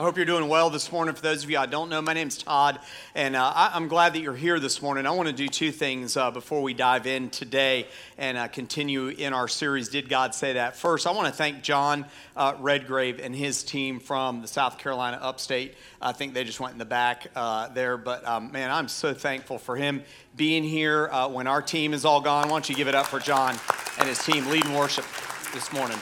I 0.00 0.02
hope 0.02 0.16
you're 0.16 0.24
doing 0.24 0.48
well 0.48 0.70
this 0.70 0.90
morning. 0.90 1.14
For 1.14 1.20
those 1.20 1.44
of 1.44 1.50
you 1.50 1.58
I 1.58 1.66
don't 1.66 1.90
know, 1.90 2.00
my 2.00 2.14
name's 2.14 2.38
Todd, 2.38 2.80
and 3.14 3.36
uh, 3.36 3.52
I, 3.54 3.76
am 3.76 3.86
glad 3.86 4.14
that 4.14 4.20
you're 4.20 4.34
here 4.34 4.58
this 4.58 4.80
morning. 4.80 5.04
I 5.04 5.10
want 5.10 5.28
to 5.28 5.34
do 5.34 5.46
two 5.46 5.70
things 5.70 6.16
uh, 6.16 6.30
before 6.30 6.62
we 6.62 6.72
dive 6.72 7.06
in 7.06 7.28
today 7.28 7.86
and 8.16 8.38
uh, 8.38 8.48
continue 8.48 9.08
in 9.08 9.34
our 9.34 9.46
series, 9.46 9.90
Did 9.90 10.08
God 10.08 10.34
Say 10.34 10.54
That? 10.54 10.74
First, 10.74 11.06
I 11.06 11.10
want 11.10 11.26
to 11.26 11.34
thank 11.34 11.62
John 11.62 12.06
uh, 12.34 12.54
Redgrave 12.60 13.20
and 13.20 13.36
his 13.36 13.62
team 13.62 14.00
from 14.00 14.40
the 14.40 14.48
South 14.48 14.78
Carolina 14.78 15.18
upstate. 15.20 15.74
I 16.00 16.12
think 16.12 16.32
they 16.32 16.44
just 16.44 16.60
went 16.60 16.72
in 16.72 16.78
the 16.78 16.86
back 16.86 17.26
uh, 17.36 17.68
there, 17.68 17.98
but 17.98 18.26
um, 18.26 18.50
man, 18.52 18.70
I'm 18.70 18.88
so 18.88 19.12
thankful 19.12 19.58
for 19.58 19.76
him 19.76 20.02
being 20.34 20.64
here 20.64 21.10
uh, 21.12 21.28
when 21.28 21.46
our 21.46 21.60
team 21.60 21.92
is 21.92 22.06
all 22.06 22.22
gone. 22.22 22.44
Why 22.44 22.54
don't 22.54 22.70
you 22.70 22.74
give 22.74 22.88
it 22.88 22.94
up 22.94 23.08
for 23.08 23.20
John 23.20 23.54
and 23.98 24.08
his 24.08 24.24
team 24.24 24.46
leading 24.46 24.72
worship 24.72 25.04
this 25.52 25.70
morning? 25.74 25.98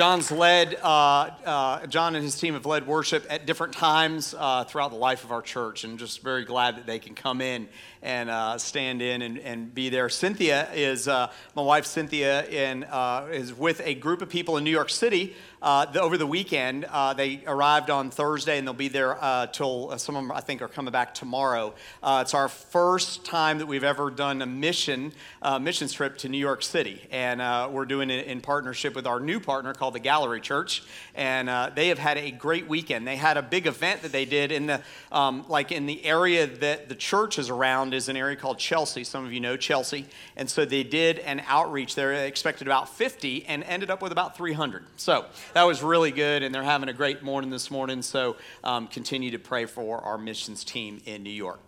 John's 0.00 0.32
led, 0.32 0.76
uh, 0.76 1.28
uh, 1.44 1.86
John 1.86 2.14
and 2.14 2.24
his 2.24 2.40
team 2.40 2.54
have 2.54 2.64
led 2.64 2.86
worship 2.86 3.26
at 3.28 3.44
different 3.44 3.74
times 3.74 4.34
uh, 4.38 4.64
throughout 4.64 4.92
the 4.92 4.96
life 4.96 5.24
of 5.24 5.30
our 5.30 5.42
church, 5.42 5.84
and 5.84 5.98
just 5.98 6.22
very 6.22 6.46
glad 6.46 6.76
that 6.78 6.86
they 6.86 6.98
can 6.98 7.14
come 7.14 7.42
in 7.42 7.68
and 8.00 8.30
uh, 8.30 8.56
stand 8.56 9.02
in 9.02 9.20
and, 9.20 9.38
and 9.38 9.74
be 9.74 9.90
there. 9.90 10.08
Cynthia 10.08 10.72
is, 10.72 11.06
uh, 11.06 11.30
my 11.54 11.60
wife 11.60 11.84
Cynthia, 11.84 12.44
and 12.44 12.86
uh, 12.86 13.26
is 13.30 13.52
with 13.52 13.82
a 13.84 13.92
group 13.92 14.22
of 14.22 14.30
people 14.30 14.56
in 14.56 14.64
New 14.64 14.70
York 14.70 14.88
City 14.88 15.34
uh, 15.62 15.86
the, 15.86 16.00
over 16.00 16.16
the 16.16 16.26
weekend. 16.26 16.84
Uh, 16.84 17.14
they 17.14 17.42
arrived 17.46 17.90
on 17.90 18.10
Thursday 18.10 18.58
and 18.58 18.66
they'll 18.66 18.74
be 18.74 18.88
there 18.88 19.22
uh, 19.22 19.46
till 19.46 19.96
some 19.98 20.16
of 20.16 20.22
them, 20.22 20.32
I 20.32 20.40
think, 20.40 20.62
are 20.62 20.68
coming 20.68 20.92
back 20.92 21.14
tomorrow. 21.14 21.74
it's 22.02 22.34
our 22.34 22.48
first 22.48 23.24
time 23.24 23.58
that 23.58 23.66
we've 23.66 23.84
ever 23.84 24.10
done 24.10 24.42
a 24.42 24.46
mission, 24.46 25.12
mission 25.60 25.88
trip 25.88 26.18
to 26.18 26.28
New 26.28 26.38
York 26.38 26.62
City. 26.62 27.00
And 27.10 27.40
we're 27.72 27.84
doing 27.86 28.10
it 28.10 28.26
in 28.26 28.40
partnership 28.40 28.94
with 28.94 29.06
our 29.06 29.20
new 29.20 29.40
partner 29.40 29.74
called 29.74 29.94
the 29.94 30.00
Gallery 30.00 30.40
Church. 30.40 30.82
And 31.14 31.48
they 31.74 31.88
have 31.88 31.98
had 31.98 32.18
a 32.18 32.30
great 32.30 32.68
weekend. 32.68 33.06
They 33.06 33.16
had 33.16 33.36
a 33.36 33.42
big 33.42 33.66
event 33.66 34.02
that 34.02 34.12
they 34.12 34.24
did 34.24 34.52
in 34.52 34.66
the, 34.66 34.80
um, 35.12 35.44
like 35.48 35.72
in 35.72 35.86
the 35.86 36.04
area 36.04 36.46
that 36.46 36.88
the 36.88 36.94
church 36.94 37.38
is 37.38 37.48
around 37.50 37.70
around 37.80 37.94
is 37.94 38.08
an 38.08 38.16
area 38.16 38.36
called 38.36 38.58
Chelsea. 38.58 39.04
Some 39.04 39.24
of 39.24 39.32
you 39.32 39.40
know 39.40 39.56
Chelsea. 39.56 40.06
And 40.36 40.48
so 40.48 40.64
they 40.64 40.82
did 40.82 41.18
an 41.20 41.42
outreach 41.46 41.94
there. 41.94 42.14
They 42.14 42.28
expected 42.28 42.66
about 42.66 42.88
50 42.88 43.46
and 43.46 43.62
ended 43.64 43.90
up 43.90 44.02
with 44.02 44.12
about 44.12 44.36
300. 44.36 44.84
So 44.96 45.26
that 45.54 45.64
was 45.64 45.82
really 45.82 46.10
good. 46.10 46.42
And 46.42 46.54
they're 46.54 46.62
having 46.62 46.88
a 46.88 46.92
great 46.92 47.22
morning 47.22 47.50
this 47.50 47.70
morning. 47.70 48.02
So 48.02 48.36
um, 48.64 48.86
continue 48.86 49.30
to 49.32 49.38
pray 49.38 49.66
for 49.66 49.98
our 49.98 50.18
missions 50.18 50.64
team 50.64 51.00
in 51.06 51.22
New 51.22 51.30
York. 51.30 51.60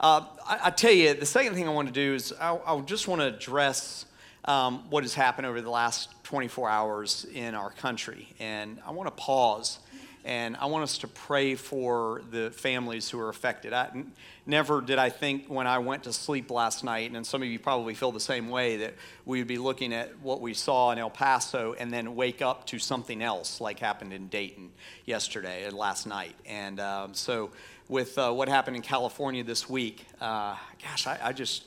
Uh, 0.00 0.24
I, 0.46 0.60
I, 0.64 0.70
tell 0.70 0.90
you, 0.90 1.14
the 1.14 1.26
second 1.26 1.54
thing 1.54 1.68
I 1.68 1.72
want 1.72 1.88
to 1.88 1.94
do 1.94 2.14
is 2.14 2.32
I, 2.40 2.58
I 2.66 2.80
just 2.80 3.06
want 3.06 3.20
to 3.20 3.28
address 3.28 4.06
um, 4.44 4.90
what 4.90 5.04
has 5.04 5.14
happened 5.14 5.46
over 5.46 5.60
the 5.60 5.70
last 5.70 6.10
24 6.24 6.68
hours 6.68 7.26
in 7.32 7.54
our 7.54 7.70
country. 7.70 8.28
And 8.40 8.80
I 8.84 8.90
want 8.90 9.06
to 9.06 9.22
pause 9.22 9.78
and 10.24 10.56
I 10.56 10.66
want 10.66 10.84
us 10.84 10.98
to 10.98 11.08
pray 11.08 11.54
for 11.54 12.22
the 12.30 12.50
families 12.50 13.10
who 13.10 13.18
are 13.18 13.28
affected. 13.28 13.72
I, 13.72 14.04
never 14.46 14.80
did 14.80 14.98
I 14.98 15.08
think 15.08 15.46
when 15.46 15.66
I 15.66 15.78
went 15.78 16.04
to 16.04 16.12
sleep 16.12 16.50
last 16.50 16.84
night, 16.84 17.10
and 17.12 17.26
some 17.26 17.42
of 17.42 17.48
you 17.48 17.58
probably 17.58 17.94
feel 17.94 18.12
the 18.12 18.20
same 18.20 18.48
way, 18.48 18.76
that 18.78 18.94
we 19.24 19.38
would 19.38 19.48
be 19.48 19.58
looking 19.58 19.92
at 19.92 20.18
what 20.20 20.40
we 20.40 20.54
saw 20.54 20.90
in 20.92 20.98
El 20.98 21.10
Paso 21.10 21.74
and 21.78 21.92
then 21.92 22.14
wake 22.14 22.42
up 22.42 22.66
to 22.66 22.78
something 22.78 23.22
else 23.22 23.60
like 23.60 23.78
happened 23.78 24.12
in 24.12 24.28
Dayton 24.28 24.70
yesterday 25.04 25.64
and 25.64 25.76
last 25.76 26.06
night. 26.06 26.34
And 26.46 26.80
um, 26.80 27.14
so, 27.14 27.50
with 27.88 28.16
uh, 28.16 28.32
what 28.32 28.48
happened 28.48 28.76
in 28.76 28.82
California 28.82 29.44
this 29.44 29.68
week, 29.68 30.06
uh, 30.20 30.56
gosh, 30.82 31.06
I, 31.06 31.18
I 31.22 31.32
just 31.32 31.64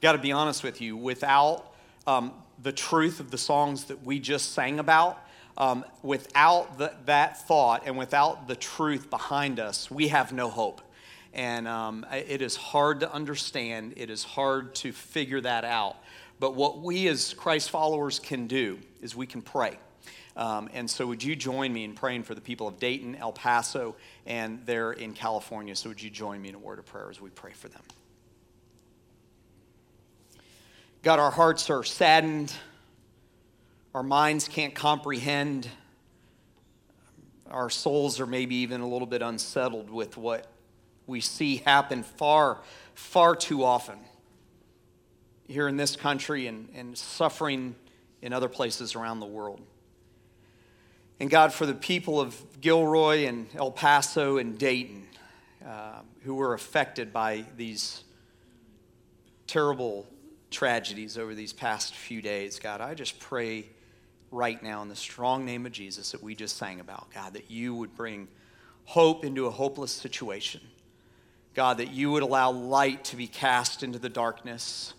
got 0.00 0.12
to 0.12 0.18
be 0.18 0.32
honest 0.32 0.62
with 0.62 0.80
you, 0.80 0.96
without 0.96 1.74
um, 2.06 2.32
the 2.62 2.72
truth 2.72 3.20
of 3.20 3.30
the 3.30 3.38
songs 3.38 3.84
that 3.84 4.04
we 4.04 4.18
just 4.18 4.52
sang 4.52 4.78
about, 4.78 5.25
um, 5.58 5.84
without 6.02 6.78
the, 6.78 6.92
that 7.06 7.46
thought 7.46 7.84
and 7.86 7.96
without 7.96 8.48
the 8.48 8.56
truth 8.56 9.08
behind 9.10 9.58
us, 9.58 9.90
we 9.90 10.08
have 10.08 10.32
no 10.32 10.48
hope. 10.48 10.80
And 11.32 11.68
um, 11.68 12.06
it 12.12 12.40
is 12.40 12.56
hard 12.56 13.00
to 13.00 13.12
understand, 13.12 13.94
it 13.96 14.10
is 14.10 14.22
hard 14.22 14.74
to 14.76 14.92
figure 14.92 15.40
that 15.40 15.64
out. 15.64 15.96
But 16.38 16.54
what 16.54 16.80
we 16.80 17.08
as 17.08 17.34
Christ 17.34 17.70
followers 17.70 18.18
can 18.18 18.46
do 18.46 18.78
is 19.00 19.14
we 19.14 19.26
can 19.26 19.42
pray. 19.42 19.78
Um, 20.36 20.68
and 20.74 20.88
so, 20.88 21.06
would 21.06 21.22
you 21.22 21.34
join 21.34 21.72
me 21.72 21.84
in 21.84 21.94
praying 21.94 22.24
for 22.24 22.34
the 22.34 22.42
people 22.42 22.68
of 22.68 22.78
Dayton, 22.78 23.16
El 23.16 23.32
Paso, 23.32 23.96
and 24.26 24.60
there 24.66 24.92
in 24.92 25.14
California? 25.14 25.74
So, 25.74 25.88
would 25.88 26.02
you 26.02 26.10
join 26.10 26.42
me 26.42 26.50
in 26.50 26.54
a 26.54 26.58
word 26.58 26.78
of 26.78 26.84
prayer 26.84 27.08
as 27.10 27.22
we 27.22 27.30
pray 27.30 27.52
for 27.52 27.68
them? 27.68 27.80
God, 31.02 31.18
our 31.18 31.30
hearts 31.30 31.70
are 31.70 31.84
saddened 31.84 32.52
our 33.96 34.02
minds 34.02 34.46
can't 34.46 34.74
comprehend. 34.74 35.66
Our 37.50 37.70
souls 37.70 38.20
are 38.20 38.26
maybe 38.26 38.56
even 38.56 38.82
a 38.82 38.86
little 38.86 39.06
bit 39.06 39.22
unsettled 39.22 39.88
with 39.88 40.18
what 40.18 40.48
we 41.06 41.22
see 41.22 41.62
happen 41.64 42.02
far, 42.02 42.58
far 42.92 43.34
too 43.34 43.64
often 43.64 43.96
here 45.48 45.66
in 45.66 45.78
this 45.78 45.96
country 45.96 46.46
and, 46.46 46.68
and 46.74 46.98
suffering 46.98 47.74
in 48.20 48.34
other 48.34 48.50
places 48.50 48.94
around 48.94 49.20
the 49.20 49.26
world. 49.26 49.62
And 51.18 51.30
God, 51.30 51.54
for 51.54 51.64
the 51.64 51.74
people 51.74 52.20
of 52.20 52.38
Gilroy 52.60 53.24
and 53.24 53.46
El 53.54 53.70
Paso 53.70 54.36
and 54.36 54.58
Dayton 54.58 55.06
uh, 55.66 56.00
who 56.22 56.34
were 56.34 56.52
affected 56.52 57.14
by 57.14 57.46
these 57.56 58.04
terrible 59.46 60.06
tragedies 60.50 61.16
over 61.16 61.34
these 61.34 61.54
past 61.54 61.94
few 61.94 62.20
days, 62.20 62.58
God, 62.58 62.82
I 62.82 62.92
just 62.92 63.18
pray 63.18 63.64
right 64.30 64.62
now 64.62 64.82
in 64.82 64.88
the 64.88 64.96
strong 64.96 65.44
name 65.44 65.66
of 65.66 65.72
Jesus 65.72 66.12
that 66.12 66.22
we 66.22 66.34
just 66.34 66.56
sang 66.56 66.80
about, 66.80 67.10
God, 67.12 67.34
that 67.34 67.50
you 67.50 67.74
would 67.74 67.94
bring 67.94 68.28
hope 68.84 69.24
into 69.24 69.46
a 69.46 69.50
hopeless 69.50 69.92
situation. 69.92 70.60
God, 71.54 71.78
that 71.78 71.90
you 71.90 72.10
would 72.10 72.22
allow 72.22 72.50
light 72.50 73.04
to 73.04 73.16
be 73.16 73.26
cast 73.26 73.82
into 73.82 73.98
the 73.98 74.08
darkness. 74.08 74.94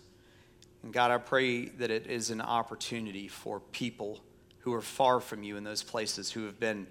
And 0.84 0.92
God, 0.92 1.12
I 1.12 1.18
pray 1.18 1.66
that 1.66 1.92
it 1.92 2.08
is 2.08 2.30
an 2.30 2.42
opportunity 2.42 3.28
for 3.28 3.60
people 3.60 4.20
who 4.60 4.74
are 4.74 4.82
far 4.82 5.20
from 5.20 5.44
you 5.44 5.56
in 5.56 5.64
those 5.64 5.84
places 5.84 6.32
who 6.32 6.46
have 6.46 6.60
been 6.60 6.88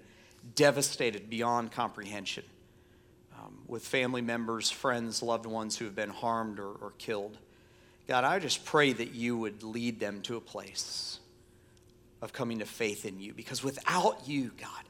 devastated 0.55 1.29
beyond 1.29 1.71
comprehension, 1.71 2.43
um, 3.37 3.57
with 3.67 3.85
family 3.85 4.21
members, 4.21 4.71
friends, 4.71 5.21
loved 5.21 5.45
ones 5.45 5.77
who 5.77 5.85
have 5.85 5.95
been 5.95 6.09
harmed 6.09 6.59
or, 6.59 6.71
or 6.71 6.93
killed. 6.97 7.37
God, 8.07 8.23
I 8.23 8.39
just 8.39 8.63
pray 8.63 8.93
that 8.93 9.13
you 9.13 9.37
would 9.37 9.63
lead 9.63 9.99
them 9.99 10.21
to 10.21 10.37
a 10.37 10.41
place 10.41 11.19
of 12.21 12.33
coming 12.33 12.59
to 12.59 12.65
faith 12.65 13.05
in 13.05 13.19
you. 13.19 13.33
Because 13.33 13.63
without 13.63 14.27
you, 14.27 14.51
God, 14.59 14.83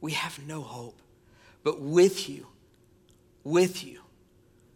we 0.00 0.12
have 0.12 0.44
no 0.46 0.60
hope. 0.62 1.00
But 1.62 1.80
with 1.80 2.28
you, 2.28 2.46
with 3.44 3.84
you, 3.84 4.00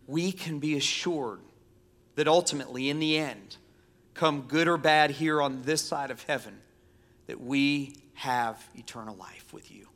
we 0.07 0.33
can 0.33 0.59
be 0.59 0.77
assured 0.77 1.41
that 2.15 2.29
ultimately, 2.29 2.89
in 2.89 3.01
the 3.01 3.19
end, 3.19 3.57
come 4.15 4.43
good 4.43 4.69
or 4.69 4.79
bad 4.79 5.11
here 5.11 5.43
on 5.43 5.63
this 5.63 5.83
side 5.83 6.11
of 6.11 6.23
heaven, 6.23 6.59
that 7.27 7.41
we 7.41 7.97
have 8.15 8.65
eternal 8.75 9.17
life 9.17 9.53
with 9.53 9.71
you. 9.71 9.89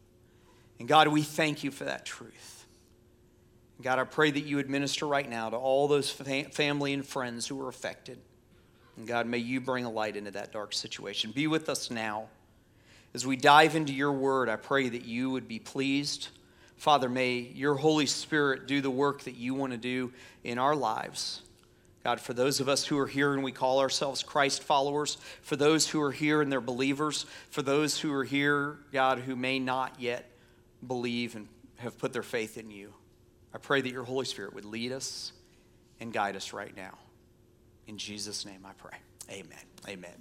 And 0.78 0.88
God, 0.88 1.08
we 1.08 1.22
thank 1.22 1.64
you 1.64 1.70
for 1.70 1.84
that 1.84 2.04
truth. 2.04 2.66
God, 3.80 3.98
I 3.98 4.04
pray 4.04 4.30
that 4.30 4.40
you 4.40 4.58
administer 4.58 5.06
right 5.06 5.28
now 5.28 5.48
to 5.48 5.56
all 5.56 5.88
those 5.88 6.10
family 6.10 6.92
and 6.92 7.06
friends 7.06 7.46
who 7.46 7.60
are 7.62 7.68
affected. 7.68 8.18
And 8.96 9.06
God, 9.06 9.26
may 9.26 9.38
you 9.38 9.60
bring 9.60 9.84
a 9.84 9.90
light 9.90 10.16
into 10.16 10.30
that 10.32 10.52
dark 10.52 10.72
situation. 10.72 11.32
Be 11.32 11.46
with 11.46 11.68
us 11.68 11.90
now. 11.90 12.28
As 13.14 13.26
we 13.26 13.36
dive 13.36 13.74
into 13.74 13.92
your 13.92 14.12
word, 14.12 14.48
I 14.48 14.56
pray 14.56 14.88
that 14.88 15.04
you 15.04 15.30
would 15.30 15.48
be 15.48 15.58
pleased. 15.58 16.28
Father, 16.76 17.08
may 17.08 17.38
your 17.38 17.74
Holy 17.74 18.06
Spirit 18.06 18.66
do 18.66 18.80
the 18.80 18.90
work 18.90 19.22
that 19.24 19.36
you 19.36 19.54
want 19.54 19.72
to 19.72 19.78
do 19.78 20.12
in 20.44 20.58
our 20.58 20.76
lives. 20.76 21.42
God, 22.04 22.20
for 22.20 22.32
those 22.32 22.60
of 22.60 22.68
us 22.68 22.86
who 22.86 22.98
are 22.98 23.06
here 23.06 23.34
and 23.34 23.42
we 23.42 23.52
call 23.52 23.80
ourselves 23.80 24.22
Christ 24.22 24.62
followers, 24.62 25.18
for 25.42 25.56
those 25.56 25.88
who 25.88 26.00
are 26.00 26.12
here 26.12 26.40
and 26.40 26.50
they're 26.50 26.60
believers, 26.60 27.26
for 27.50 27.60
those 27.60 28.00
who 28.00 28.12
are 28.14 28.24
here, 28.24 28.78
God, 28.92 29.18
who 29.18 29.36
may 29.36 29.58
not 29.58 29.96
yet 29.98 30.30
believe 30.86 31.36
and 31.36 31.46
have 31.76 31.98
put 31.98 32.12
their 32.12 32.22
faith 32.22 32.56
in 32.56 32.70
you, 32.70 32.94
I 33.52 33.58
pray 33.58 33.82
that 33.82 33.92
your 33.92 34.04
Holy 34.04 34.24
Spirit 34.24 34.54
would 34.54 34.64
lead 34.64 34.92
us 34.92 35.32
and 36.00 36.12
guide 36.12 36.36
us 36.36 36.52
right 36.54 36.74
now. 36.74 36.96
In 37.90 37.98
Jesus' 37.98 38.46
name 38.46 38.64
I 38.64 38.70
pray. 38.74 38.96
Amen. 39.28 39.58
Amen. 39.88 40.14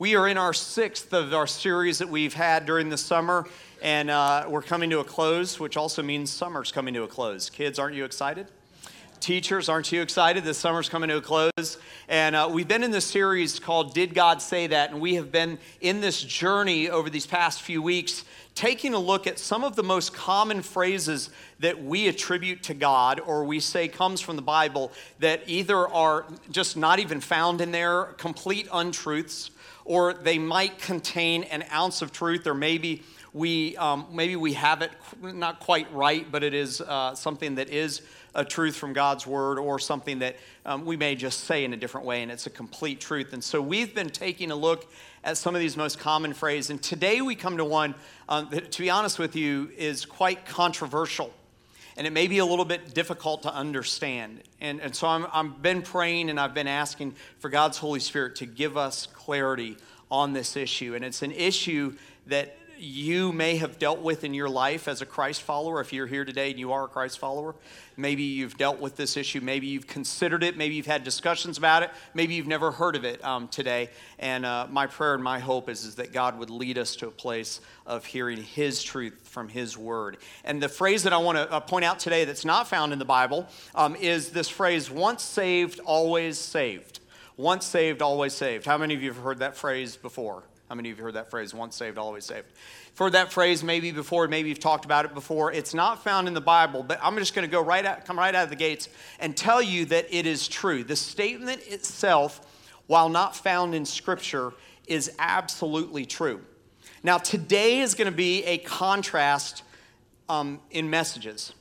We 0.00 0.16
are 0.16 0.26
in 0.26 0.36
our 0.36 0.52
sixth 0.52 1.12
of 1.12 1.32
our 1.32 1.46
series 1.46 1.98
that 1.98 2.08
we've 2.08 2.34
had 2.34 2.66
during 2.66 2.88
the 2.88 2.98
summer, 2.98 3.46
and 3.80 4.10
uh, 4.10 4.46
we're 4.48 4.62
coming 4.62 4.90
to 4.90 4.98
a 4.98 5.04
close, 5.04 5.60
which 5.60 5.76
also 5.76 6.02
means 6.02 6.32
summer's 6.32 6.72
coming 6.72 6.92
to 6.94 7.04
a 7.04 7.06
close. 7.06 7.48
Kids, 7.48 7.78
aren't 7.78 7.94
you 7.94 8.04
excited? 8.04 8.48
Teachers, 9.22 9.68
aren't 9.68 9.92
you 9.92 10.02
excited? 10.02 10.42
The 10.42 10.52
summer's 10.52 10.88
coming 10.88 11.08
to 11.08 11.18
a 11.18 11.20
close. 11.20 11.78
And 12.08 12.34
uh, 12.34 12.48
we've 12.50 12.66
been 12.66 12.82
in 12.82 12.90
this 12.90 13.04
series 13.04 13.60
called 13.60 13.94
Did 13.94 14.14
God 14.14 14.42
Say 14.42 14.66
That? 14.66 14.90
And 14.90 15.00
we 15.00 15.14
have 15.14 15.30
been 15.30 15.60
in 15.80 16.00
this 16.00 16.20
journey 16.20 16.90
over 16.90 17.08
these 17.08 17.24
past 17.24 17.62
few 17.62 17.80
weeks 17.80 18.24
taking 18.56 18.94
a 18.94 18.98
look 18.98 19.28
at 19.28 19.38
some 19.38 19.62
of 19.62 19.76
the 19.76 19.82
most 19.84 20.12
common 20.12 20.60
phrases 20.60 21.30
that 21.60 21.84
we 21.84 22.08
attribute 22.08 22.64
to 22.64 22.74
God 22.74 23.20
or 23.20 23.44
we 23.44 23.60
say 23.60 23.86
comes 23.86 24.20
from 24.20 24.34
the 24.34 24.42
Bible 24.42 24.90
that 25.20 25.42
either 25.46 25.86
are 25.88 26.26
just 26.50 26.76
not 26.76 26.98
even 26.98 27.20
found 27.20 27.60
in 27.60 27.70
there, 27.70 28.06
complete 28.18 28.66
untruths, 28.72 29.52
or 29.84 30.14
they 30.14 30.36
might 30.36 30.80
contain 30.80 31.44
an 31.44 31.64
ounce 31.72 32.02
of 32.02 32.10
truth 32.10 32.44
or 32.48 32.54
maybe 32.54 33.04
we 33.32 33.76
um, 33.76 34.06
maybe 34.12 34.36
we 34.36 34.52
have 34.54 34.82
it 34.82 34.90
not 35.22 35.60
quite 35.60 35.92
right, 35.92 36.30
but 36.30 36.42
it 36.42 36.54
is 36.54 36.80
uh, 36.80 37.14
something 37.14 37.54
that 37.54 37.70
is 37.70 38.02
a 38.34 38.44
truth 38.44 38.76
from 38.76 38.92
God's 38.92 39.26
word, 39.26 39.58
or 39.58 39.78
something 39.78 40.20
that 40.20 40.36
um, 40.64 40.84
we 40.84 40.96
may 40.96 41.14
just 41.14 41.40
say 41.40 41.64
in 41.64 41.72
a 41.74 41.76
different 41.76 42.06
way, 42.06 42.22
and 42.22 42.32
it's 42.32 42.46
a 42.46 42.50
complete 42.50 43.00
truth. 43.00 43.32
And 43.32 43.42
so 43.44 43.60
we've 43.60 43.94
been 43.94 44.10
taking 44.10 44.50
a 44.50 44.56
look 44.56 44.90
at 45.22 45.36
some 45.36 45.54
of 45.54 45.60
these 45.60 45.76
most 45.76 45.98
common 45.98 46.32
phrases, 46.32 46.70
and 46.70 46.82
today 46.82 47.20
we 47.20 47.34
come 47.34 47.58
to 47.58 47.64
one 47.64 47.94
um, 48.28 48.48
that, 48.50 48.72
to 48.72 48.82
be 48.82 48.90
honest 48.90 49.18
with 49.18 49.36
you, 49.36 49.70
is 49.76 50.04
quite 50.04 50.46
controversial 50.46 51.32
and 51.96 52.06
it 52.06 52.12
may 52.12 52.26
be 52.26 52.38
a 52.38 52.44
little 52.44 52.64
bit 52.64 52.94
difficult 52.94 53.42
to 53.42 53.54
understand. 53.54 54.42
And, 54.60 54.80
and 54.80 54.94
so 54.94 55.06
I'm, 55.08 55.26
I've 55.32 55.60
been 55.60 55.82
praying 55.82 56.30
and 56.30 56.40
I've 56.40 56.54
been 56.54 56.68
asking 56.68 57.14
for 57.38 57.48
God's 57.48 57.78
Holy 57.78 58.00
Spirit 58.00 58.36
to 58.36 58.46
give 58.46 58.76
us 58.76 59.06
clarity 59.12 59.76
on 60.10 60.32
this 60.32 60.56
issue. 60.56 60.94
And 60.94 61.04
it's 61.04 61.22
an 61.22 61.32
issue 61.32 61.94
that 62.26 62.56
you 62.82 63.32
may 63.32 63.58
have 63.58 63.78
dealt 63.78 64.00
with 64.00 64.24
in 64.24 64.34
your 64.34 64.48
life 64.48 64.88
as 64.88 65.00
a 65.00 65.06
Christ 65.06 65.42
follower. 65.42 65.80
If 65.80 65.92
you're 65.92 66.08
here 66.08 66.24
today 66.24 66.50
and 66.50 66.58
you 66.58 66.72
are 66.72 66.84
a 66.84 66.88
Christ 66.88 67.20
follower, 67.20 67.54
maybe 67.96 68.24
you've 68.24 68.56
dealt 68.56 68.80
with 68.80 68.96
this 68.96 69.16
issue. 69.16 69.40
Maybe 69.40 69.68
you've 69.68 69.86
considered 69.86 70.42
it. 70.42 70.56
Maybe 70.56 70.74
you've 70.74 70.86
had 70.86 71.04
discussions 71.04 71.58
about 71.58 71.84
it. 71.84 71.90
Maybe 72.12 72.34
you've 72.34 72.48
never 72.48 72.72
heard 72.72 72.96
of 72.96 73.04
it 73.04 73.24
um, 73.24 73.46
today. 73.46 73.90
And 74.18 74.44
uh, 74.44 74.66
my 74.68 74.88
prayer 74.88 75.14
and 75.14 75.22
my 75.22 75.38
hope 75.38 75.68
is, 75.68 75.84
is 75.84 75.94
that 75.94 76.12
God 76.12 76.36
would 76.38 76.50
lead 76.50 76.76
us 76.76 76.96
to 76.96 77.06
a 77.06 77.12
place 77.12 77.60
of 77.86 78.04
hearing 78.04 78.42
His 78.42 78.82
truth 78.82 79.28
from 79.28 79.48
His 79.48 79.78
Word. 79.78 80.16
And 80.44 80.60
the 80.60 80.68
phrase 80.68 81.04
that 81.04 81.12
I 81.12 81.18
want 81.18 81.38
to 81.38 81.50
uh, 81.52 81.60
point 81.60 81.84
out 81.84 82.00
today 82.00 82.24
that's 82.24 82.44
not 82.44 82.66
found 82.66 82.92
in 82.92 82.98
the 82.98 83.04
Bible 83.04 83.46
um, 83.76 83.94
is 83.94 84.30
this 84.30 84.48
phrase 84.48 84.90
once 84.90 85.22
saved, 85.22 85.78
always 85.80 86.36
saved. 86.36 86.98
Once 87.36 87.64
saved, 87.64 88.02
always 88.02 88.32
saved. 88.32 88.66
How 88.66 88.76
many 88.76 88.94
of 88.94 89.02
you 89.02 89.12
have 89.12 89.22
heard 89.22 89.38
that 89.38 89.56
phrase 89.56 89.96
before? 89.96 90.42
How 90.72 90.76
many 90.76 90.90
of 90.90 90.96
you 90.96 91.04
heard 91.04 91.16
that 91.16 91.28
phrase, 91.28 91.52
once 91.52 91.76
saved, 91.76 91.98
always 91.98 92.24
saved? 92.24 92.46
Heard 92.96 93.12
that 93.12 93.30
phrase 93.30 93.62
maybe 93.62 93.92
before, 93.92 94.26
maybe 94.26 94.48
you've 94.48 94.58
talked 94.58 94.86
about 94.86 95.04
it 95.04 95.12
before. 95.12 95.52
It's 95.52 95.74
not 95.74 96.02
found 96.02 96.28
in 96.28 96.32
the 96.32 96.40
Bible, 96.40 96.82
but 96.82 96.98
I'm 97.02 97.14
just 97.18 97.34
going 97.34 97.46
to 97.46 97.52
go 97.52 97.60
right 97.60 97.84
out, 97.84 98.06
come 98.06 98.18
right 98.18 98.34
out 98.34 98.44
of 98.44 98.48
the 98.48 98.56
gates 98.56 98.88
and 99.20 99.36
tell 99.36 99.60
you 99.60 99.84
that 99.84 100.06
it 100.10 100.24
is 100.24 100.48
true. 100.48 100.82
The 100.82 100.96
statement 100.96 101.60
itself, 101.66 102.40
while 102.86 103.10
not 103.10 103.36
found 103.36 103.74
in 103.74 103.84
Scripture, 103.84 104.54
is 104.86 105.14
absolutely 105.18 106.06
true. 106.06 106.40
Now, 107.02 107.18
today 107.18 107.80
is 107.80 107.92
going 107.92 108.10
to 108.10 108.16
be 108.16 108.42
a 108.44 108.56
contrast 108.56 109.64
um, 110.30 110.58
in 110.70 110.88
messages. 110.88 111.52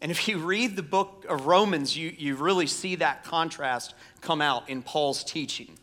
And 0.00 0.10
if 0.10 0.26
you 0.26 0.38
read 0.38 0.74
the 0.74 0.82
book 0.82 1.26
of 1.28 1.44
Romans, 1.44 1.94
you, 1.98 2.14
you 2.16 2.34
really 2.36 2.66
see 2.66 2.94
that 2.94 3.24
contrast 3.24 3.94
come 4.22 4.40
out 4.40 4.70
in 4.70 4.80
Paul's 4.80 5.22
teaching. 5.22 5.76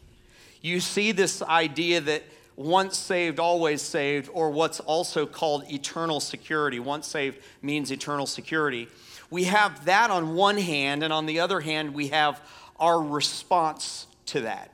You 0.64 0.80
see 0.80 1.12
this 1.12 1.44
idea 1.44 2.02
that 2.02 2.24
once 2.64 2.98
saved, 2.98 3.40
always 3.40 3.82
saved, 3.82 4.30
or 4.34 4.50
what's 4.50 4.80
also 4.80 5.26
called 5.26 5.64
eternal 5.72 6.20
security. 6.20 6.80
Once 6.80 7.08
saved 7.08 7.40
means 7.62 7.92
eternal 7.92 8.26
security. 8.26 8.88
We 9.30 9.46
have 9.46 9.86
that 9.86 10.12
on 10.12 10.36
one 10.36 10.58
hand, 10.58 11.04
and 11.04 11.14
on 11.14 11.26
the 11.26 11.40
other 11.40 11.62
hand, 11.62 11.94
we 11.94 12.10
have 12.10 12.42
our 12.80 13.02
response 13.02 14.08
to 14.28 14.42
that. 14.42 14.72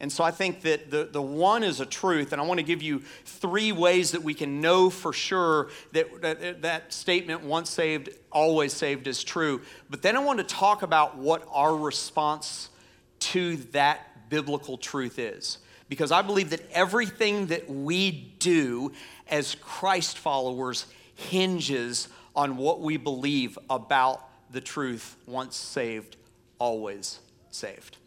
And 0.00 0.10
so 0.10 0.24
I 0.24 0.30
think 0.30 0.62
that 0.62 0.90
the, 0.90 1.10
the 1.12 1.20
one 1.20 1.62
is 1.62 1.80
a 1.80 1.86
truth, 1.86 2.32
and 2.32 2.40
I 2.40 2.44
want 2.44 2.58
to 2.58 2.64
give 2.64 2.80
you 2.80 3.02
three 3.26 3.70
ways 3.70 4.12
that 4.12 4.22
we 4.22 4.32
can 4.32 4.62
know 4.62 4.88
for 4.88 5.12
sure 5.12 5.68
that, 5.92 6.22
that 6.22 6.62
that 6.62 6.92
statement, 6.92 7.42
once 7.42 7.68
saved, 7.68 8.08
always 8.32 8.72
saved, 8.72 9.06
is 9.06 9.22
true. 9.22 9.60
But 9.90 10.00
then 10.00 10.16
I 10.16 10.20
want 10.20 10.38
to 10.38 10.44
talk 10.44 10.82
about 10.82 11.18
what 11.18 11.46
our 11.52 11.76
response 11.76 12.70
to 13.18 13.56
that 13.72 14.30
biblical 14.30 14.78
truth 14.78 15.18
is 15.18 15.58
because 15.90 16.12
I 16.12 16.22
believe 16.22 16.50
that 16.50 16.62
everything 16.70 17.46
that 17.46 17.68
we 17.68 18.12
do 18.38 18.92
as 19.28 19.56
Christ 19.56 20.16
followers 20.16 20.86
hinges 21.16 22.08
on 22.34 22.56
what 22.56 22.80
we 22.80 22.96
believe 22.96 23.58
about 23.68 24.24
the 24.52 24.60
truth 24.60 25.16
once 25.26 25.56
saved, 25.56 26.16
always 26.58 27.18
saved. 27.50 27.98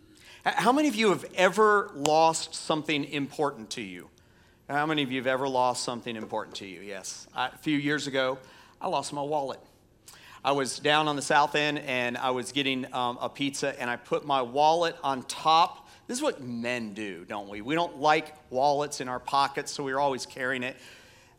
How 0.46 0.72
many 0.72 0.88
of 0.88 0.96
you 0.96 1.10
have 1.10 1.26
ever 1.36 1.92
lost 1.94 2.56
something 2.56 3.04
important 3.04 3.70
to 3.72 3.82
you? 3.82 4.10
How 4.70 4.86
many 4.86 5.04
of 5.04 5.12
you 5.12 5.20
have 5.20 5.28
ever 5.28 5.48
lost 5.48 5.84
something 5.84 6.16
important 6.16 6.56
to 6.58 6.66
you? 6.66 6.80
Yes. 6.82 7.28
I, 7.36 7.48
a 7.48 7.58
few 7.58 7.78
years 7.78 8.08
ago, 8.08 8.40
I 8.82 8.88
lost 8.88 9.12
my 9.12 9.22
wallet. 9.22 9.60
I 10.44 10.54
was 10.54 10.80
down 10.80 11.10
on 11.10 11.18
the 11.18 11.22
south 11.22 11.56
end 11.56 11.80
and 11.80 12.18
I 12.18 12.32
was 12.32 12.54
getting 12.54 12.92
um, 12.94 13.18
a 13.22 13.30
pizza, 13.30 13.80
and 13.80 13.90
I 13.90 13.98
put 13.98 14.26
my 14.26 14.42
wallet 14.42 14.96
on 15.04 15.24
top 15.24 15.83
this 16.08 16.18
is 16.18 16.24
what 16.24 16.42
men 16.42 16.94
do, 16.94 17.26
don't 17.26 17.48
we? 17.48 17.62
We 17.62 17.76
don't 17.76 18.00
like 18.00 18.36
wallets 18.52 19.00
in 19.00 19.08
our 19.08 19.20
pockets, 19.20 19.72
so 19.72 19.84
we're 19.84 20.00
always 20.00 20.26
carrying 20.26 20.64
it. 20.64 20.76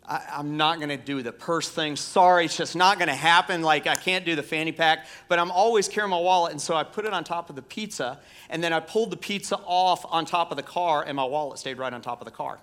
I, 0.06 0.22
am 0.38 0.56
not 0.56 0.78
going 0.78 0.90
to 0.90 0.96
do 0.96 1.22
the 1.22 1.32
purse 1.32 1.68
thing. 1.68 1.96
Sorry, 1.96 2.46
it's 2.46 2.56
just 2.56 2.76
not 2.76 2.98
going 2.98 3.08
to 3.08 3.14
happen. 3.14 3.62
Like, 3.62 3.86
I 3.86 3.94
can't 3.94 4.24
do 4.24 4.36
the 4.36 4.42
fanny 4.42 4.72
pack, 4.72 5.06
but 5.28 5.38
I'm 5.38 5.50
always 5.50 5.88
carrying 5.88 6.10
my 6.10 6.18
wallet. 6.18 6.52
And 6.52 6.60
so 6.60 6.74
I 6.74 6.82
put 6.82 7.04
it 7.04 7.12
on 7.12 7.24
top 7.24 7.50
of 7.50 7.56
the 7.56 7.62
pizza, 7.62 8.20
and 8.50 8.62
then 8.62 8.72
I 8.72 8.80
pulled 8.80 9.10
the 9.10 9.16
pizza 9.16 9.56
off 9.56 10.04
on 10.08 10.24
top 10.24 10.50
of 10.50 10.56
the 10.56 10.62
car, 10.62 11.04
and 11.06 11.16
my 11.16 11.24
wallet 11.24 11.58
stayed 11.58 11.78
right 11.78 11.92
on 11.92 12.02
top 12.02 12.20
of 12.20 12.26
the 12.26 12.30
car. 12.30 12.58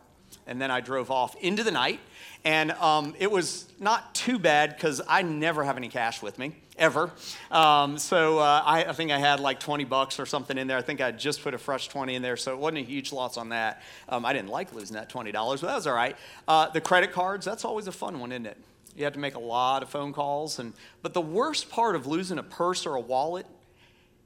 And 0.48 0.62
then 0.62 0.72
I 0.72 0.82
drove 0.82 1.12
off 1.12 1.36
into 1.36 1.64
the 1.64 1.72
night, 1.72 2.00
and 2.44 2.72
um, 2.74 3.16
it 3.20 3.30
was 3.30 3.68
not 3.80 4.14
too 4.16 4.40
bad 4.40 4.76
because 4.76 5.02
I 5.08 5.22
never 5.22 5.64
have 5.64 5.78
any 5.78 5.88
cash 5.88 6.22
with 6.22 6.40
me 6.40 6.56
ever. 6.82 7.12
Um, 7.52 7.98
so 7.98 8.40
uh, 8.40 8.64
I, 8.66 8.86
I, 8.86 8.94
think 8.94 9.12
I 9.12 9.20
had 9.20 9.40
like 9.40 9.60
20 9.60 9.86
bucks 9.86 10.20
or 10.20 10.26
something 10.26 10.58
in 10.58 10.68
there. 10.68 10.78
I 10.78 10.82
think 10.82 11.00
I 11.00 11.12
just 11.12 11.44
put 11.44 11.54
a 11.54 11.58
fresh 11.58 11.88
20 11.88 12.16
in 12.16 12.22
there, 12.22 12.36
so 12.36 12.52
it 12.52 12.58
wasn't 12.58 12.80
a 12.80 12.82
huge 12.82 13.14
loss 13.14 13.38
on 13.38 13.50
that. 13.50 13.84
Um, 14.10 14.26
I 14.26 14.34
didn't 14.34 14.50
like 14.50 14.74
losing 14.74 14.96
that 14.96 15.10
$20, 15.10 15.32
but 15.32 15.62
that 15.62 15.76
was 15.76 15.88
all 15.88 15.94
right. 15.94 16.18
Uh, 16.48 16.70
the 16.70 16.82
credit 16.82 17.12
cards, 17.12 17.46
that's 17.46 17.64
always 17.64 17.88
a 17.88 17.92
fun 17.92 18.20
one, 18.20 18.32
isn't 18.32 18.48
it? 18.48 18.58
You 18.96 19.04
have 19.06 19.14
to 19.14 19.20
make 19.20 19.36
a 19.36 19.40
lot 19.40 19.84
of 19.84 19.90
phone 19.90 20.12
calls. 20.12 20.60
And, 20.60 20.74
but 21.02 21.14
the 21.14 21.22
worst 21.22 21.70
part 21.70 21.96
of 21.96 22.08
losing 22.08 22.40
a 22.40 22.44
purse 22.44 22.86
or 22.86 22.96
a 22.96 23.00
wallet 23.00 23.46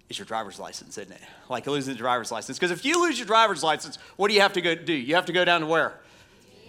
is 0.10 0.18
your 0.18 0.26
driver's 0.26 0.58
license, 0.58 0.98
isn't 0.98 1.12
it? 1.12 1.22
Like 1.50 1.68
losing 1.68 1.94
the 1.94 1.98
driver's 1.98 2.32
license. 2.32 2.58
Because 2.58 2.72
if 2.72 2.86
you 2.86 3.02
lose 3.02 3.20
your 3.20 3.28
driver's 3.28 3.64
license, 3.64 3.98
what 4.16 4.30
do 4.30 4.34
you 4.34 4.42
have 4.42 4.54
to 4.54 4.62
go 4.62 4.76
do? 4.76 4.94
You 4.94 5.16
have 5.16 5.26
to 5.26 5.34
go 5.34 5.44
down 5.44 5.62
to 5.62 5.68
where? 5.68 6.00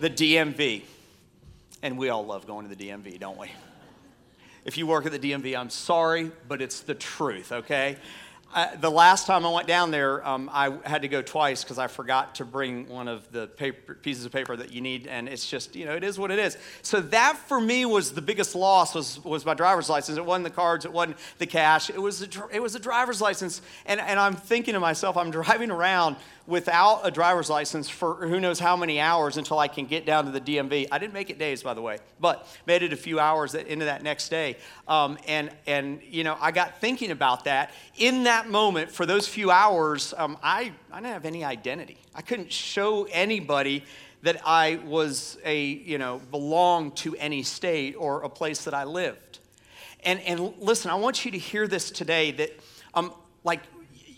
The 0.00 0.10
DMV. 0.10 0.82
And 1.82 1.96
we 1.96 2.08
all 2.08 2.26
love 2.26 2.46
going 2.46 2.68
to 2.68 2.74
the 2.74 2.88
DMV, 2.88 3.20
don't 3.20 3.38
we? 3.38 3.50
If 4.66 4.76
you 4.76 4.88
work 4.88 5.06
at 5.06 5.12
the 5.12 5.18
DMV, 5.20 5.56
I'm 5.56 5.70
sorry, 5.70 6.32
but 6.48 6.60
it's 6.60 6.80
the 6.80 6.96
truth, 6.96 7.52
okay? 7.52 7.98
I, 8.52 8.74
the 8.74 8.90
last 8.90 9.24
time 9.24 9.46
I 9.46 9.50
went 9.52 9.68
down 9.68 9.92
there, 9.92 10.26
um, 10.26 10.50
I 10.52 10.76
had 10.84 11.02
to 11.02 11.08
go 11.08 11.22
twice 11.22 11.62
because 11.62 11.78
I 11.78 11.86
forgot 11.86 12.34
to 12.36 12.44
bring 12.44 12.88
one 12.88 13.06
of 13.06 13.30
the 13.30 13.46
paper, 13.46 13.94
pieces 13.94 14.24
of 14.24 14.32
paper 14.32 14.56
that 14.56 14.72
you 14.72 14.80
need, 14.80 15.06
and 15.06 15.28
it's 15.28 15.48
just, 15.48 15.76
you 15.76 15.84
know, 15.84 15.94
it 15.94 16.02
is 16.02 16.18
what 16.18 16.32
it 16.32 16.40
is. 16.40 16.58
So 16.82 17.00
that 17.00 17.36
for 17.36 17.60
me 17.60 17.86
was 17.86 18.10
the 18.10 18.22
biggest 18.22 18.56
loss 18.56 18.92
was, 18.92 19.22
was 19.24 19.46
my 19.46 19.55
driver's 19.55 19.88
license. 19.88 20.19
It 20.19 20.24
wasn't 20.24 20.44
the 20.44 20.50
cards, 20.50 20.84
it 20.84 20.93
wasn't 20.93 21.19
the 21.38 21.46
cash, 21.46 21.88
it 21.88 22.02
was 22.02 22.22
a, 22.22 22.29
it 22.52 22.60
was 22.60 22.74
a 22.74 22.81
driver's 22.81 23.20
license. 23.20 23.62
And, 23.84 24.00
and 24.00 24.19
I'm 24.19 24.34
thinking 24.34 24.74
to 24.74 24.81
myself, 24.81 25.17
I'm 25.17 25.31
driving 25.43 25.70
around 25.70 26.17
without 26.46 27.00
a 27.05 27.10
driver's 27.10 27.50
license 27.50 27.88
for 27.88 28.15
who 28.15 28.38
knows 28.38 28.58
how 28.58 28.76
many 28.76 29.00
hours 29.00 29.36
until 29.36 29.58
I 29.58 29.69
can 29.69 29.86
get 29.86 30.06
down 30.06 30.26
to 30.26 30.31
the 30.31 30.41
DMV. 30.41 30.88
I 30.93 30.98
didn't 30.98 31.12
make 31.12 31.31
it 31.31 31.38
days, 31.38 31.62
by 31.62 31.74
the 31.74 31.82
way, 31.82 31.98
but 32.20 32.46
made 32.67 32.82
it 32.82 32.93
a 32.93 32.96
few 32.96 33.19
hours 33.19 33.55
into 33.55 33.86
that 33.86 34.03
next 34.03 34.29
day. 34.29 34.56
Um, 34.86 35.19
and, 35.26 35.50
and, 35.67 36.00
you 36.08 36.24
know, 36.24 36.36
I 36.41 36.53
got 36.53 36.81
thinking 36.81 37.10
about 37.10 37.44
that. 37.44 37.72
In 37.96 38.24
that 38.24 38.48
moment, 38.48 38.91
for 38.91 39.06
those 39.06 39.26
few 39.26 39.50
hours, 39.50 40.15
um, 40.17 40.38
I, 40.43 40.72
I 40.93 41.00
didn't 41.00 41.12
have 41.12 41.24
any 41.24 41.44
identity. 41.44 41.98
I 42.15 42.22
couldn't 42.22 42.53
show 42.53 43.08
anybody 43.10 43.84
that 44.22 44.41
I 44.44 44.81
was 44.84 45.38
a, 45.44 45.60
you 45.60 45.98
know, 45.98 46.20
belonged 46.31 46.96
to 46.96 47.15
any 47.17 47.43
state 47.43 47.94
or 47.98 48.22
a 48.22 48.29
place 48.29 48.65
that 48.65 48.74
I 48.74 48.84
lived. 48.84 49.41
And, 50.05 50.20
and 50.20 50.55
listen, 50.58 50.91
I 50.91 50.94
want 50.94 51.24
you 51.24 51.32
to 51.32 51.38
hear 51.38 51.67
this 51.67 51.91
today 51.91 52.31
that, 52.32 52.50
um, 52.94 53.12
like, 53.44 53.60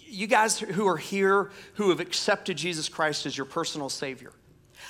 you 0.08 0.26
guys 0.26 0.58
who 0.58 0.86
are 0.86 0.96
here 0.96 1.50
who 1.74 1.90
have 1.90 2.00
accepted 2.00 2.56
Jesus 2.56 2.88
Christ 2.88 3.26
as 3.26 3.36
your 3.36 3.46
personal 3.46 3.88
Savior, 3.88 4.32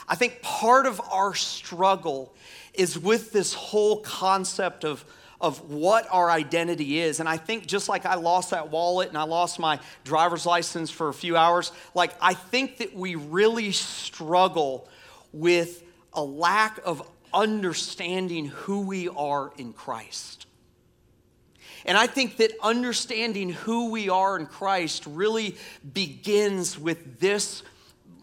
I 0.06 0.14
think 0.14 0.42
part 0.42 0.86
of 0.86 1.00
our 1.10 1.34
struggle 1.34 2.34
is 2.74 2.98
with 2.98 3.32
this 3.32 3.54
whole 3.54 4.00
concept 4.00 4.84
of, 4.84 5.04
of 5.40 5.70
what 5.70 6.06
our 6.10 6.30
identity 6.30 7.00
is. 7.00 7.20
And 7.20 7.28
I 7.28 7.36
think 7.36 7.66
just 7.66 7.88
like 7.88 8.06
I 8.06 8.14
lost 8.14 8.50
that 8.50 8.70
wallet 8.70 9.08
and 9.08 9.18
I 9.18 9.24
lost 9.24 9.58
my 9.58 9.80
driver's 10.04 10.46
license 10.46 10.90
for 10.90 11.08
a 11.08 11.14
few 11.14 11.36
hours, 11.36 11.72
like 11.94 12.12
I 12.20 12.34
think 12.34 12.78
that 12.78 12.94
we 12.94 13.14
really 13.14 13.72
struggle 13.72 14.88
with 15.32 15.82
a 16.12 16.22
lack 16.22 16.80
of 16.84 17.06
understanding 17.32 18.46
who 18.46 18.80
we 18.80 19.08
are 19.08 19.52
in 19.58 19.72
Christ. 19.72 20.47
And 21.86 21.96
I 21.96 22.06
think 22.06 22.36
that 22.38 22.52
understanding 22.62 23.50
who 23.50 23.90
we 23.90 24.08
are 24.08 24.38
in 24.38 24.46
Christ 24.46 25.04
really 25.06 25.56
begins 25.92 26.78
with 26.78 27.20
this 27.20 27.62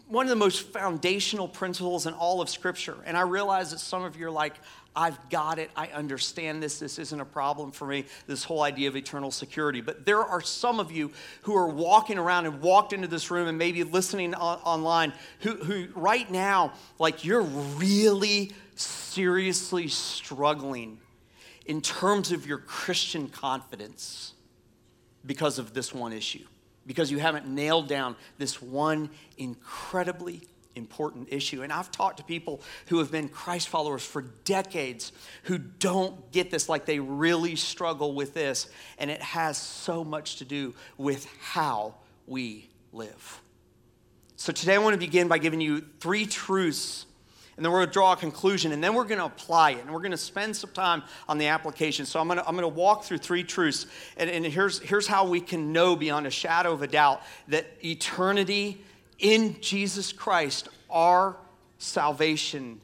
one 0.08 0.24
of 0.24 0.30
the 0.30 0.36
most 0.36 0.68
foundational 0.68 1.48
principles 1.48 2.06
in 2.06 2.14
all 2.14 2.40
of 2.40 2.48
Scripture. 2.48 2.96
And 3.04 3.16
I 3.16 3.22
realize 3.22 3.72
that 3.72 3.80
some 3.80 4.04
of 4.04 4.16
you 4.16 4.28
are 4.28 4.30
like, 4.30 4.54
I've 4.94 5.28
got 5.28 5.58
it. 5.58 5.70
I 5.76 5.88
understand 5.88 6.62
this. 6.62 6.78
This 6.78 6.98
isn't 6.98 7.20
a 7.20 7.24
problem 7.24 7.70
for 7.70 7.86
me, 7.86 8.06
this 8.26 8.44
whole 8.44 8.62
idea 8.62 8.88
of 8.88 8.96
eternal 8.96 9.30
security. 9.30 9.82
But 9.82 10.06
there 10.06 10.22
are 10.22 10.40
some 10.40 10.80
of 10.80 10.90
you 10.90 11.12
who 11.42 11.54
are 11.56 11.68
walking 11.68 12.18
around 12.18 12.46
and 12.46 12.62
walked 12.62 12.92
into 12.92 13.08
this 13.08 13.30
room 13.30 13.46
and 13.46 13.58
maybe 13.58 13.84
listening 13.84 14.34
on, 14.34 14.58
online 14.60 15.12
who, 15.40 15.56
who 15.56 15.88
right 15.94 16.30
now, 16.30 16.72
like 16.98 17.24
you're 17.24 17.42
really 17.42 18.52
seriously 18.76 19.88
struggling 19.88 20.98
in 21.66 21.80
terms 21.80 22.32
of 22.32 22.46
your 22.46 22.58
Christian 22.58 23.28
confidence 23.28 24.32
because 25.24 25.58
of 25.58 25.74
this 25.74 25.92
one 25.92 26.12
issue, 26.12 26.44
because 26.86 27.10
you 27.10 27.18
haven't 27.18 27.46
nailed 27.48 27.88
down 27.88 28.16
this 28.38 28.62
one 28.62 29.10
incredibly 29.36 30.42
important 30.76 31.28
issue. 31.30 31.62
And 31.62 31.72
I've 31.72 31.90
talked 31.90 32.18
to 32.18 32.24
people 32.24 32.60
who 32.88 32.98
have 32.98 33.10
been 33.10 33.28
Christ 33.28 33.68
followers 33.68 34.04
for 34.04 34.22
decades 34.44 35.10
who 35.44 35.58
don't 35.58 36.30
get 36.30 36.50
this, 36.50 36.68
like 36.68 36.86
they 36.86 37.00
really 37.00 37.56
struggle 37.56 38.14
with 38.14 38.34
this. 38.34 38.68
And 38.98 39.10
it 39.10 39.22
has 39.22 39.58
so 39.58 40.04
much 40.04 40.36
to 40.36 40.44
do 40.44 40.74
with 40.96 41.26
how 41.40 41.94
we 42.26 42.68
live. 42.92 43.40
So 44.36 44.52
today 44.52 44.74
I 44.74 44.78
want 44.78 44.94
to 44.94 44.98
begin 44.98 45.28
by 45.28 45.38
giving 45.38 45.60
you 45.60 45.82
three 45.98 46.26
truths 46.26 47.05
and 47.56 47.64
then 47.64 47.72
we're 47.72 47.78
going 47.78 47.88
to 47.88 47.92
draw 47.92 48.12
a 48.12 48.16
conclusion, 48.16 48.72
and 48.72 48.84
then 48.84 48.94
we're 48.94 49.04
going 49.04 49.18
to 49.18 49.24
apply 49.24 49.72
it, 49.72 49.80
and 49.80 49.90
we're 49.90 50.00
going 50.00 50.10
to 50.10 50.16
spend 50.16 50.54
some 50.54 50.70
time 50.70 51.02
on 51.28 51.38
the 51.38 51.46
application. 51.46 52.04
So 52.04 52.20
I'm 52.20 52.26
going 52.26 52.38
to, 52.38 52.46
I'm 52.46 52.54
going 52.54 52.62
to 52.62 52.68
walk 52.68 53.04
through 53.04 53.18
three 53.18 53.44
truths, 53.44 53.86
and, 54.16 54.28
and 54.28 54.44
here's, 54.44 54.78
here's 54.80 55.06
how 55.06 55.26
we 55.26 55.40
can 55.40 55.72
know 55.72 55.96
beyond 55.96 56.26
a 56.26 56.30
shadow 56.30 56.72
of 56.72 56.82
a 56.82 56.86
doubt 56.86 57.22
that 57.48 57.66
eternity 57.82 58.84
in 59.18 59.60
Jesus 59.60 60.12
Christ, 60.12 60.68
our 60.90 61.36
salvation 61.78 62.80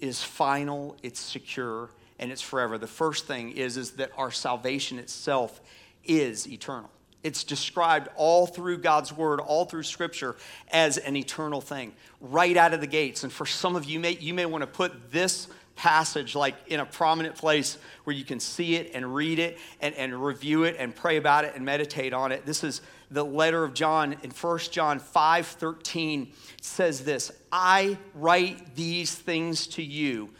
is 0.00 0.22
final, 0.22 0.96
it's 1.02 1.20
secure, 1.20 1.90
and 2.18 2.32
it's 2.32 2.42
forever. 2.42 2.78
The 2.78 2.86
first 2.86 3.26
thing 3.26 3.52
is, 3.52 3.76
is 3.76 3.92
that 3.92 4.10
our 4.16 4.30
salvation 4.30 4.98
itself 4.98 5.60
is 6.04 6.48
eternal. 6.48 6.90
It's 7.22 7.44
described 7.44 8.08
all 8.16 8.46
through 8.46 8.78
God's 8.78 9.12
word, 9.12 9.40
all 9.40 9.64
through 9.64 9.84
scripture 9.84 10.36
as 10.72 10.98
an 10.98 11.16
eternal 11.16 11.60
thing, 11.60 11.92
right 12.20 12.56
out 12.56 12.74
of 12.74 12.80
the 12.80 12.86
gates. 12.86 13.22
And 13.22 13.32
for 13.32 13.46
some 13.46 13.76
of 13.76 13.84
you, 13.84 14.00
may, 14.00 14.12
you 14.12 14.34
may 14.34 14.46
want 14.46 14.62
to 14.62 14.66
put 14.66 15.12
this 15.12 15.48
passage 15.76 16.34
like 16.34 16.54
in 16.66 16.80
a 16.80 16.86
prominent 16.86 17.34
place 17.34 17.78
where 18.04 18.14
you 18.14 18.24
can 18.24 18.40
see 18.40 18.74
it 18.76 18.90
and 18.94 19.14
read 19.14 19.38
it 19.38 19.58
and, 19.80 19.94
and 19.94 20.22
review 20.24 20.64
it 20.64 20.76
and 20.78 20.94
pray 20.94 21.16
about 21.16 21.44
it 21.44 21.54
and 21.54 21.64
meditate 21.64 22.12
on 22.12 22.32
it. 22.32 22.44
This 22.44 22.62
is 22.64 22.82
the 23.10 23.24
letter 23.24 23.62
of 23.64 23.74
John 23.74 24.16
in 24.22 24.30
1 24.30 24.58
John 24.70 24.98
5 24.98 25.46
13 25.46 26.32
says 26.60 27.04
this 27.04 27.30
I 27.50 27.98
write 28.14 28.74
these 28.74 29.14
things 29.14 29.66
to 29.68 29.82
you 29.82 30.30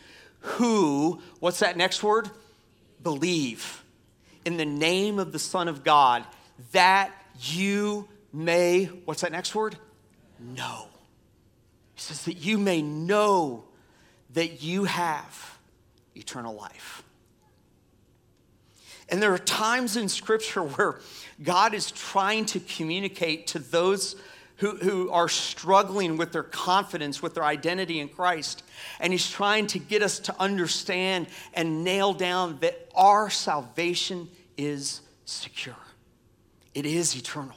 who, 0.40 1.20
what's 1.38 1.60
that 1.60 1.76
next 1.76 2.02
word? 2.02 2.28
Believe 3.02 3.84
in 4.44 4.56
the 4.56 4.64
name 4.64 5.18
of 5.18 5.32
the 5.32 5.38
Son 5.38 5.68
of 5.68 5.84
God 5.84 6.24
that 6.70 7.12
you 7.40 8.08
may, 8.32 8.84
what's 9.04 9.22
that 9.22 9.32
next 9.32 9.54
word? 9.54 9.76
Know. 10.38 10.86
He 11.94 12.00
says 12.00 12.24
that 12.24 12.38
you 12.38 12.58
may 12.58 12.82
know 12.82 13.64
that 14.34 14.62
you 14.62 14.84
have 14.84 15.58
eternal 16.14 16.54
life. 16.54 17.02
And 19.08 19.22
there 19.22 19.32
are 19.32 19.38
times 19.38 19.96
in 19.96 20.08
Scripture 20.08 20.62
where 20.62 21.00
God 21.42 21.74
is 21.74 21.90
trying 21.90 22.46
to 22.46 22.60
communicate 22.60 23.48
to 23.48 23.58
those 23.58 24.16
who, 24.56 24.76
who 24.76 25.10
are 25.10 25.28
struggling 25.28 26.16
with 26.16 26.32
their 26.32 26.44
confidence, 26.44 27.20
with 27.20 27.34
their 27.34 27.44
identity 27.44 27.98
in 27.98 28.08
Christ. 28.08 28.62
And 29.00 29.12
He's 29.12 29.28
trying 29.28 29.66
to 29.68 29.78
get 29.78 30.02
us 30.02 30.20
to 30.20 30.40
understand 30.40 31.26
and 31.52 31.84
nail 31.84 32.14
down 32.14 32.58
that 32.60 32.88
our 32.94 33.28
salvation 33.28 34.28
is 34.56 35.00
secure. 35.24 35.76
It 36.74 36.86
is 36.86 37.16
eternal. 37.16 37.56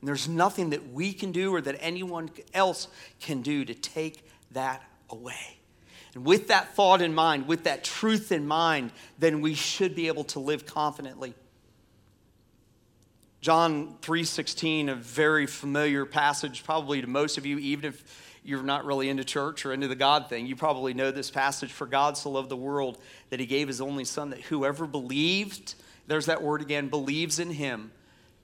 And 0.00 0.08
there's 0.08 0.28
nothing 0.28 0.70
that 0.70 0.92
we 0.92 1.12
can 1.12 1.32
do 1.32 1.54
or 1.54 1.60
that 1.60 1.76
anyone 1.80 2.30
else 2.54 2.88
can 3.20 3.42
do 3.42 3.64
to 3.64 3.74
take 3.74 4.24
that 4.52 4.82
away. 5.10 5.58
And 6.14 6.24
with 6.24 6.48
that 6.48 6.74
thought 6.74 7.02
in 7.02 7.14
mind, 7.14 7.46
with 7.46 7.64
that 7.64 7.84
truth 7.84 8.32
in 8.32 8.46
mind, 8.46 8.92
then 9.18 9.40
we 9.40 9.54
should 9.54 9.94
be 9.94 10.06
able 10.08 10.24
to 10.24 10.40
live 10.40 10.66
confidently. 10.66 11.34
John 13.40 13.96
3:16, 14.02 14.88
a 14.88 14.96
very 14.96 15.46
familiar 15.46 16.04
passage 16.04 16.64
probably 16.64 17.00
to 17.00 17.06
most 17.06 17.38
of 17.38 17.46
you 17.46 17.58
even 17.58 17.84
if 17.84 18.04
you're 18.42 18.62
not 18.62 18.84
really 18.84 19.08
into 19.08 19.24
church 19.24 19.66
or 19.66 19.72
into 19.72 19.88
the 19.88 19.94
God 19.94 20.28
thing. 20.28 20.46
You 20.46 20.56
probably 20.56 20.94
know 20.94 21.10
this 21.10 21.30
passage 21.30 21.70
for 21.70 21.86
God 21.86 22.16
so 22.16 22.30
loved 22.30 22.48
the 22.48 22.56
world 22.56 22.98
that 23.30 23.38
he 23.38 23.46
gave 23.46 23.68
his 23.68 23.80
only 23.80 24.04
son 24.04 24.30
that 24.30 24.40
whoever 24.42 24.86
believed, 24.86 25.74
there's 26.06 26.26
that 26.26 26.42
word 26.42 26.62
again, 26.62 26.88
believes 26.88 27.38
in 27.38 27.50
him 27.50 27.92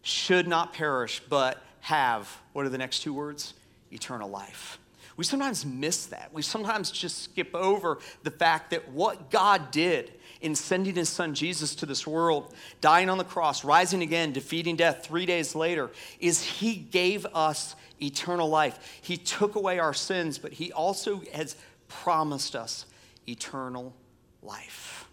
should 0.05 0.47
not 0.47 0.73
perish, 0.73 1.21
but 1.29 1.61
have, 1.81 2.41
what 2.53 2.65
are 2.65 2.69
the 2.69 2.79
next 2.79 3.01
two 3.01 3.13
words? 3.13 3.55
Eternal 3.91 4.31
life. 4.31 4.79
We 5.17 5.25
sometimes 5.25 5.65
miss 5.65 6.07
that. 6.07 6.33
We 6.33 6.43
sometimes 6.43 6.91
just 6.91 7.23
skip 7.23 7.55
over 7.55 7.99
the 8.23 8.31
fact 8.31 8.71
that 8.71 8.89
what 8.91 9.31
God 9.31 9.71
did 9.71 10.13
in 10.41 10.55
sending 10.55 10.95
his 10.95 11.09
son 11.09 11.35
Jesus 11.35 11.75
to 11.77 11.87
this 11.87 12.07
world, 12.07 12.53
dying 12.81 13.09
on 13.09 13.19
the 13.19 13.25
cross, 13.25 13.65
rising 13.65 14.03
again, 14.03 14.33
defeating 14.33 14.77
death 14.77 15.07
three 15.07 15.25
days 15.25 15.55
later, 15.55 15.91
is 16.21 16.43
he 16.43 16.75
gave 16.75 17.27
us 17.35 17.77
eternal 18.03 18.49
life. 18.49 19.01
He 19.03 19.17
took 19.17 19.55
away 19.55 19.79
our 19.79 19.95
sins, 19.95 20.39
but 20.39 20.53
he 20.53 20.73
also 20.73 21.23
has 21.33 21.57
promised 21.89 22.57
us 22.57 22.87
eternal 23.29 23.95
life. 24.43 25.09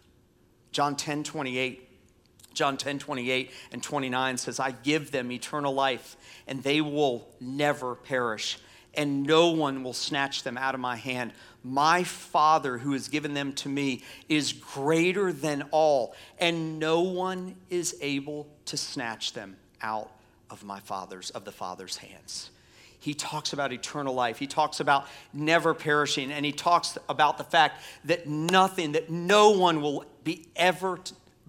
John 0.71 0.95
10 0.95 1.23
28 1.23 1.90
John 2.53 2.77
10 2.77 2.99
28 2.99 3.51
and 3.71 3.81
29 3.81 4.37
says, 4.37 4.59
I 4.59 4.71
give 4.71 5.11
them 5.11 5.31
eternal 5.31 5.73
life, 5.73 6.17
and 6.47 6.61
they 6.63 6.81
will 6.81 7.27
never 7.39 7.95
perish, 7.95 8.59
and 8.93 9.23
no 9.23 9.51
one 9.51 9.83
will 9.83 9.93
snatch 9.93 10.43
them 10.43 10.57
out 10.57 10.75
of 10.75 10.81
my 10.81 10.95
hand. 10.95 11.33
My 11.63 12.03
Father, 12.03 12.77
who 12.77 12.93
has 12.93 13.07
given 13.07 13.33
them 13.33 13.53
to 13.53 13.69
me, 13.69 14.03
is 14.27 14.53
greater 14.53 15.31
than 15.31 15.63
all, 15.71 16.15
and 16.39 16.79
no 16.79 17.01
one 17.01 17.55
is 17.69 17.95
able 18.01 18.47
to 18.65 18.77
snatch 18.77 19.33
them 19.33 19.57
out 19.81 20.11
of 20.49 20.63
my 20.63 20.79
Father's, 20.79 21.29
of 21.29 21.45
the 21.45 21.51
Father's 21.51 21.97
hands. 21.97 22.51
He 23.01 23.15
talks 23.15 23.51
about 23.51 23.73
eternal 23.73 24.13
life. 24.13 24.37
He 24.37 24.45
talks 24.45 24.79
about 24.79 25.07
never 25.33 25.73
perishing, 25.73 26.31
and 26.31 26.45
he 26.45 26.51
talks 26.51 26.99
about 27.09 27.39
the 27.39 27.43
fact 27.43 27.81
that 28.05 28.27
nothing, 28.27 28.91
that 28.91 29.09
no 29.09 29.51
one 29.51 29.81
will 29.81 30.05
be 30.23 30.45
ever 30.55 30.99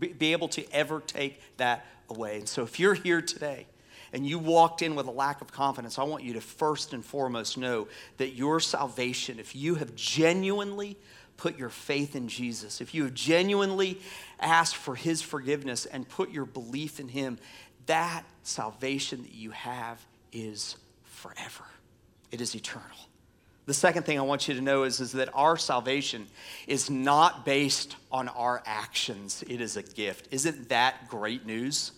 be 0.09 0.33
able 0.33 0.49
to 0.49 0.71
ever 0.73 1.01
take 1.01 1.41
that 1.57 1.87
away. 2.09 2.39
And 2.39 2.49
so 2.49 2.63
if 2.63 2.79
you're 2.79 2.95
here 2.95 3.23
today 3.23 3.67
and 4.13 4.27
you 4.27 4.39
walked 4.39 4.83
in 4.83 4.95
with 4.95 5.07
a 5.07 5.11
lack 5.11 5.41
of 5.41 5.51
confidence, 5.51 5.99
I 5.99 6.05
want 6.05 6.23
you 6.25 6.35
to 6.35 6.41
first 6.41 6.93
and 6.93 7.05
foremost 7.05 7.57
know 7.57 7.89
that 8.19 8.35
your 8.35 8.61
salvation, 8.61 9.39
if 9.39 9.57
you 9.57 9.77
have 9.77 9.95
genuinely 9.95 10.99
put 11.37 11.59
your 11.59 11.71
faith 11.71 12.15
in 12.15 12.29
Jesus, 12.29 12.81
if 12.81 12.95
you 12.95 13.05
have 13.05 13.15
genuinely 13.15 14.01
asked 14.39 14.77
for 14.77 14.95
his 14.95 15.23
forgiveness 15.23 15.87
and 15.87 16.09
put 16.09 16.31
your 16.31 16.45
belief 16.45 17.01
in 17.01 17.09
him, 17.09 17.39
that 17.87 18.25
salvation 18.43 19.23
that 19.23 19.35
you 19.35 19.51
have 19.51 20.05
is 20.33 20.77
forever. 21.05 21.65
It 22.31 22.41
is 22.41 22.55
eternal. 22.55 22.87
The 23.67 23.75
second 23.75 24.05
thing 24.05 24.19
I 24.19 24.23
want 24.23 24.49
you 24.49 24.55
to 24.55 24.61
know 24.61 24.83
is, 24.83 25.01
is 25.01 25.13
that 25.13 25.29
our 25.35 25.57
salvation 25.57 26.27
is 26.67 26.91
not 26.91 27.45
based 27.45 27.97
on 28.11 28.29
our 28.29 28.63
actions, 28.67 29.45
it 29.49 29.61
is 29.61 29.77
a 29.77 29.83
gift. 29.83 30.29
Isn't 30.33 30.69
that 30.69 31.09
great 31.09 31.47
news? 31.47 31.93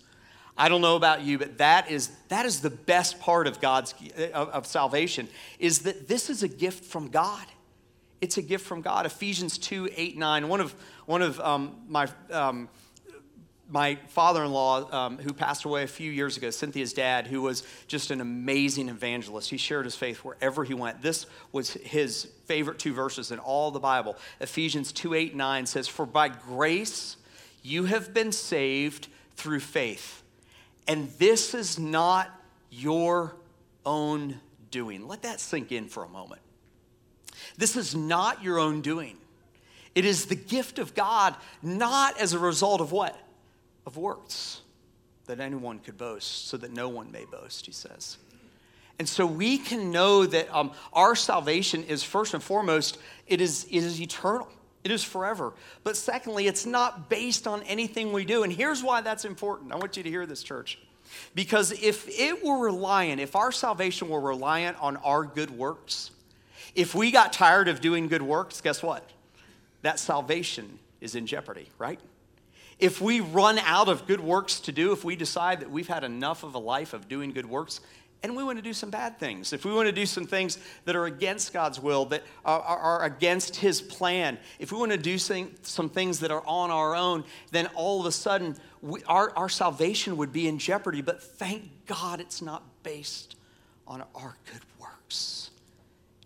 I 0.57 0.69
don't 0.69 0.83
know 0.83 0.95
about 0.95 1.23
you, 1.23 1.39
but 1.39 1.59
that 1.59 1.91
is, 1.91 2.11
that 2.29 2.47
is 2.47 2.61
the 2.61 2.71
best 2.71 3.19
part 3.19 3.47
of 3.47 3.61
God's 3.61 3.95
of, 4.33 4.49
of 4.51 4.67
salvation, 4.67 5.29
is 5.59 5.81
that 5.81 6.07
this 6.07 6.31
is 6.31 6.43
a 6.43 6.49
gift 6.49 6.85
from 6.85 7.09
God. 7.09 7.47
It's 8.21 8.37
a 8.37 8.43
gift 8.43 8.65
from 8.65 8.81
God. 8.81 9.05
Ephesians 9.07 9.59
2, 9.59 9.91
8, 9.95 10.17
9. 10.17 10.49
One 10.49 10.61
of, 10.61 10.75
one 11.07 11.23
of 11.23 11.41
um, 11.41 11.77
my 11.89 12.09
um, 12.31 12.69
my 13.75 13.97
father-in-law 14.07 14.93
um, 14.93 15.19
who 15.19 15.33
passed 15.33 15.65
away 15.65 15.83
a 15.83 15.89
few 15.89 16.09
years 16.09 16.37
ago 16.37 16.49
cynthia's 16.51 16.93
dad 16.93 17.27
who 17.27 17.43
was 17.43 17.65
just 17.89 18.13
an 18.13 18.21
amazing 18.21 18.89
evangelist 18.89 19.51
he 19.51 19.57
shared 19.57 19.85
his 19.85 19.97
faith 19.97 20.19
wherever 20.19 20.63
he 20.63 20.75
went. 20.75 21.03
This 21.03 21.27
was 21.51 21.73
his 21.73 22.29
favorite 22.45 22.79
two 22.79 22.95
verses 22.95 23.33
in 23.33 23.41
all 23.41 23.73
the 23.73 23.81
bible. 23.81 24.17
Ephesians 24.41 24.93
2 24.93 25.15
8 25.15 25.35
9 25.35 25.67
says 25.67 25.89
for 25.89 26.07
by 26.07 26.29
grace 26.29 27.17
you 27.65 27.87
have 27.87 28.15
been 28.15 28.31
saved 28.31 29.09
through 29.35 29.59
faith 29.59 30.23
and 30.87 31.11
this 31.19 31.53
is 31.53 31.77
not 31.77 32.31
your 32.71 33.35
own 33.85 34.39
doing. 34.71 35.09
Let 35.09 35.23
that 35.23 35.41
sink 35.41 35.73
in 35.73 35.89
for 35.89 36.05
a 36.05 36.09
moment. 36.09 36.43
This 37.59 37.77
is 37.77 37.93
not 37.97 38.41
your 38.41 38.61
own 38.61 38.83
doing. 38.83 39.17
It 39.97 40.05
is 40.05 40.27
the 40.27 40.37
gift 40.37 40.79
of 40.79 40.95
god 40.95 41.35
not 41.61 42.21
as 42.21 42.35
a 42.35 42.39
result 42.39 42.81
of 42.81 42.93
what 42.93 43.19
of 43.87 43.97
works 43.97 44.61
that 45.27 45.41
anyone 45.41 45.79
could 45.79 45.97
boast, 45.97 46.49
so 46.49 46.57
that 46.57 46.73
no 46.73 46.89
one 46.89 47.11
may 47.11 47.25
boast, 47.25 47.67
he 47.67 47.73
says. 47.73 48.19
And 48.99 49.09
so 49.09 49.27
we 49.27 49.59
can 49.59 49.91
know 49.91 50.27
that 50.27 50.55
um, 50.55 50.73
our 50.93 51.17
salvation 51.17 51.83
is 51.85 52.03
first 52.03 52.35
and 52.35 52.43
foremost, 52.43 52.99
it 53.27 53.41
is, 53.41 53.65
it 53.65 53.79
is 53.79 54.01
eternal. 54.01 54.49
It 54.85 54.91
is 54.91 55.03
forever. 55.03 55.55
But 55.83 55.97
secondly, 55.97 56.47
it's 56.47 56.67
not 56.67 57.09
based 57.09 57.47
on 57.47 57.63
anything 57.63 58.13
we 58.13 58.27
do. 58.27 58.43
And 58.43 58.53
here's 58.53 58.83
why 58.83 59.01
that's 59.01 59.25
important. 59.25 59.73
I 59.73 59.77
want 59.77 59.97
you 59.97 60.03
to 60.03 60.11
hear 60.11 60.27
this, 60.27 60.43
church. 60.43 60.79
Because 61.35 61.73
if 61.73 62.07
it 62.09 62.45
were 62.45 62.59
reliant, 62.59 63.21
if 63.21 63.35
our 63.35 63.51
salvation 63.51 64.11
were 64.11 64.21
reliant 64.21 64.77
on 64.81 64.99
our 64.99 65.25
good 65.25 65.51
works, 65.51 66.11
if 66.75 66.95
we 66.95 67.11
got 67.11 67.33
tired 67.33 67.69
of 67.69 67.81
doing 67.81 68.09
good 68.09 68.23
works, 68.23 68.61
guess 68.61 68.83
what? 68.83 69.09
That 69.83 69.99
salvation 69.99 70.79
is 71.01 71.15
in 71.15 71.27
jeopardy, 71.27 71.69
right? 71.79 72.01
If 72.79 73.01
we 73.01 73.21
run 73.21 73.59
out 73.59 73.89
of 73.89 74.07
good 74.07 74.21
works 74.21 74.61
to 74.61 74.73
do, 74.73 74.93
if 74.93 75.05
we 75.05 75.17
decide 75.17 75.61
that 75.61 75.71
we've 75.71 75.89
had 75.89 76.05
enough 76.05 76.43
of 76.43 76.55
a 76.55 76.59
life 76.59 76.93
of 76.93 77.09
doing 77.09 77.33
good 77.33 77.47
works, 77.47 77.81
and 78.23 78.35
we 78.35 78.43
want 78.43 78.57
to 78.57 78.63
do 78.63 78.73
some 78.73 78.89
bad 78.89 79.19
things, 79.19 79.53
if 79.53 79.67
we 79.67 79.73
want 79.75 79.87
to 79.87 79.93
do 79.93 80.07
some 80.07 80.27
things 80.27 80.59
that 80.87 80.97
are 80.97 81.05
against 81.05 81.53
God's 81.53 81.79
will, 81.79 82.07
that 82.07 82.23
are, 82.45 82.61
are 82.61 83.05
against 83.05 83.57
His 83.57 83.83
plan, 83.83 84.39
if 84.59 84.73
we 84.73 84.79
want 84.79 84.93
to 84.93 84.99
do 84.99 85.19
some 85.19 85.91
things 85.91 86.21
that 86.21 86.31
are 86.31 86.43
on 86.47 86.71
our 86.71 86.97
own, 86.97 87.25
then 87.51 87.67
all 87.75 88.01
of 88.01 88.07
a 88.07 88.13
sudden 88.13 88.57
we, 88.81 89.03
our, 89.05 89.31
our 89.37 89.51
salvation 89.51 90.17
would 90.17 90.33
be 90.33 90.49
in 90.49 90.59
jeopardy. 90.59 91.03
But 91.03 91.23
thank 91.23 91.71
God 91.85 92.19
it's 92.19 92.41
not 92.41 92.63
based 92.83 93.37
on 93.87 94.03
our 94.15 94.39
good 94.51 94.63
works, 94.81 95.51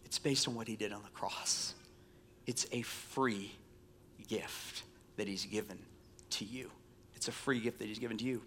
it's 0.05 0.21
based 0.21 0.47
on 0.47 0.55
what 0.55 0.69
He 0.69 0.77
did 0.77 0.93
on 0.93 1.03
the 1.03 1.11
cross. 1.11 1.75
It's 2.47 2.67
a 2.71 2.83
free 2.83 3.53
gift 4.29 4.85
that 5.17 5.27
He's 5.27 5.45
given 5.45 5.81
to 6.31 6.45
you. 6.45 6.71
It's 7.15 7.29
a 7.29 7.33
free 7.33 7.61
gift 7.61 7.79
that 7.79 7.87
He's 7.87 7.99
given 7.99 8.17
to 8.19 8.25
you. 8.25 8.43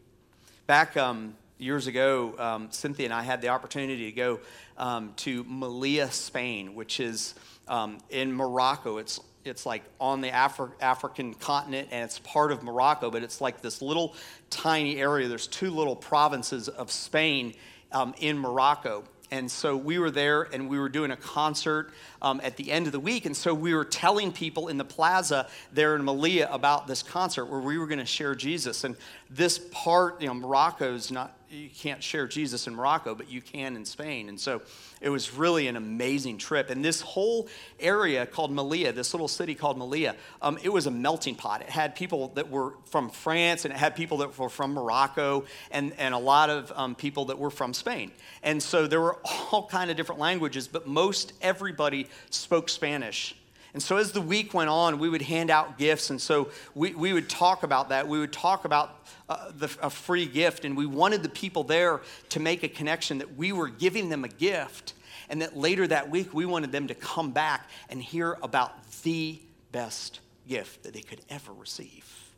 Back 0.68 0.96
um, 0.98 1.36
years 1.58 1.88
ago, 1.88 2.36
um, 2.38 2.72
Cynthia 2.72 3.06
and 3.06 3.14
I 3.14 3.24
had 3.24 3.42
the 3.42 3.50
opportunity 3.50 4.06
to 4.10 4.16
go 4.16 4.40
um, 4.78 5.14
to 5.18 5.44
Melilla, 5.44 6.12
Spain, 6.12 6.76
which 6.76 7.00
is 7.00 7.36
um, 7.68 8.00
in 8.10 8.34
Morocco. 8.34 8.98
It's 8.98 9.20
it's 9.44 9.66
like 9.66 9.84
on 10.00 10.22
the 10.22 10.30
Afri- 10.30 10.72
African 10.82 11.34
continent 11.34 11.90
and 11.92 12.04
it's 12.04 12.20
part 12.20 12.52
of 12.52 12.64
Morocco, 12.64 13.10
but 13.10 13.24
it's 13.24 13.42
like 13.42 13.62
this 13.62 13.82
little 13.82 14.16
tiny 14.50 15.00
area. 15.00 15.28
There's 15.28 15.48
two 15.48 15.72
little 15.72 15.96
provinces 15.96 16.70
of 16.70 16.92
Spain 16.92 17.56
um, 17.92 18.14
in 18.20 18.38
Morocco. 18.38 19.04
And 19.32 19.50
so 19.50 19.78
we 19.78 19.98
were 19.98 20.12
there 20.12 20.44
and 20.44 20.70
we 20.70 20.78
were 20.78 20.90
doing 20.90 21.12
a 21.12 21.16
concert 21.16 21.94
um, 22.22 22.42
at 22.44 22.58
the 22.58 22.72
end 22.72 22.86
of 22.86 22.92
the 22.92 23.00
week. 23.00 23.26
And 23.26 23.36
so 23.36 23.54
we 23.54 23.74
were 23.74 23.86
telling 23.86 24.32
people 24.32 24.68
in 24.68 24.78
the 24.78 24.86
plaza 24.86 25.48
there 25.74 25.96
in 25.96 26.04
Melilla 26.04 26.54
about 26.54 26.88
this 26.88 27.04
concert 27.04 27.46
where 27.46 27.60
we 27.60 27.78
were 27.78 27.88
going 27.88 28.00
to 28.00 28.06
share 28.06 28.36
Jesus. 28.36 28.84
And 28.84 28.96
this 29.30 29.60
part, 29.72 30.22
you 30.22 30.28
know, 30.28 30.34
Morocco's 30.34 31.10
not, 31.10 31.38
you 31.50 31.70
can't 31.70 32.04
share 32.04 32.28
Jesus 32.28 32.68
in 32.68 32.76
Morocco, 32.76 33.16
but 33.16 33.30
you 33.30 33.42
can 33.42 33.76
in 33.76 33.86
Spain. 33.86 34.30
And 34.30 34.40
so 34.40 34.62
it 35.00 35.10
was 35.10 35.34
really 35.34 35.68
an 35.68 35.76
amazing 35.76 36.38
trip. 36.38 36.70
And 36.70 36.84
this 36.84 37.02
whole 37.02 37.48
area 37.80 38.26
called 38.26 38.54
Melilla, 38.54 38.94
this 38.94 39.14
little 39.14 39.28
city 39.28 39.56
called 39.56 39.78
Melilla, 39.78 40.16
um, 40.42 40.58
it 40.64 40.70
was 40.70 40.86
a 40.86 40.92
melting 40.92 41.36
pot. 41.36 41.62
It 41.62 41.70
had 41.70 41.96
people 41.96 42.30
that 42.36 42.50
were 42.50 42.76
from 42.86 43.10
France 43.10 43.66
and 43.66 43.74
it 43.74 43.78
had 43.78 43.96
people 43.96 44.18
that 44.18 44.38
were 44.38 44.50
from 44.50 44.74
Morocco 44.74 45.46
and, 45.72 45.94
and 45.98 46.14
a 46.14 46.20
lot 46.20 46.50
of 46.50 46.72
um, 46.76 46.94
people 46.94 47.26
that 47.26 47.40
were 47.40 47.50
from 47.50 47.74
Spain. 47.74 48.12
And 48.44 48.62
so 48.62 48.86
there 48.86 49.02
were 49.02 49.18
all 49.52 49.68
kind 49.68 49.90
of 49.90 49.98
different 49.98 50.20
languages, 50.20 50.68
but 50.68 50.88
most 50.88 51.34
everybody 51.42 52.08
spoke 52.30 52.70
Spanish. 52.70 53.36
And 53.74 53.82
so 53.82 53.98
as 53.98 54.12
the 54.12 54.22
week 54.22 54.54
went 54.54 54.70
on, 54.70 55.00
we 55.00 55.08
would 55.08 55.22
hand 55.22 55.50
out 55.50 55.78
gifts. 55.78 56.10
And 56.10 56.20
so 56.20 56.50
we, 56.76 56.94
we 56.94 57.14
would 57.14 57.30
talk 57.30 57.64
about 57.64 57.90
that. 57.90 58.08
We 58.08 58.20
would 58.20 58.34
talk 58.34 58.66
about 58.66 59.08
uh, 59.30 59.52
the, 59.58 59.70
a 59.82 59.90
free 59.90 60.26
gift. 60.26 60.66
And 60.66 60.76
we 60.76 60.86
wanted 60.86 61.24
the 61.24 61.30
people 61.30 61.64
there 61.64 62.02
to 62.30 62.40
make 62.40 62.64
a 62.64 62.68
connection 62.68 63.20
that 63.20 63.38
we 63.38 63.54
were 63.54 63.70
giving 63.70 64.10
them 64.10 64.26
a 64.26 64.28
gift. 64.28 64.94
And 65.30 65.42
that 65.42 65.56
later 65.56 65.88
that 65.88 66.10
week, 66.10 66.34
we 66.34 66.46
wanted 66.46 66.74
them 66.74 66.88
to 66.88 66.96
come 66.96 67.32
back 67.32 67.70
and 67.90 68.02
hear 68.02 68.38
about 68.44 68.74
the 69.04 69.40
best 69.72 70.20
gift 70.48 70.84
that 70.84 70.94
they 70.94 71.02
could 71.02 71.22
ever 71.30 71.54
receive. 71.54 72.31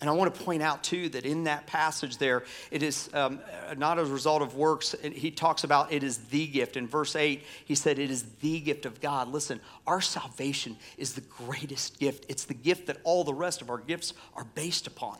And 0.00 0.10
I 0.10 0.12
want 0.12 0.34
to 0.34 0.42
point 0.42 0.62
out, 0.62 0.82
too, 0.82 1.08
that 1.10 1.24
in 1.24 1.44
that 1.44 1.66
passage 1.66 2.18
there, 2.18 2.44
it 2.70 2.82
is 2.82 3.08
um, 3.14 3.40
not 3.76 3.98
as 3.98 4.10
a 4.10 4.12
result 4.12 4.42
of 4.42 4.56
works. 4.56 4.94
He 5.02 5.30
talks 5.30 5.64
about 5.64 5.92
it 5.92 6.02
is 6.02 6.18
the 6.26 6.46
gift. 6.46 6.76
In 6.76 6.88
verse 6.88 7.14
8, 7.16 7.42
he 7.64 7.74
said, 7.74 7.98
It 7.98 8.10
is 8.10 8.24
the 8.40 8.60
gift 8.60 8.86
of 8.86 9.00
God. 9.00 9.28
Listen, 9.28 9.60
our 9.86 10.00
salvation 10.00 10.76
is 10.98 11.14
the 11.14 11.20
greatest 11.22 11.98
gift. 12.00 12.26
It's 12.28 12.44
the 12.44 12.54
gift 12.54 12.88
that 12.88 12.98
all 13.04 13.24
the 13.24 13.34
rest 13.34 13.62
of 13.62 13.70
our 13.70 13.78
gifts 13.78 14.14
are 14.34 14.44
based 14.44 14.86
upon. 14.86 15.18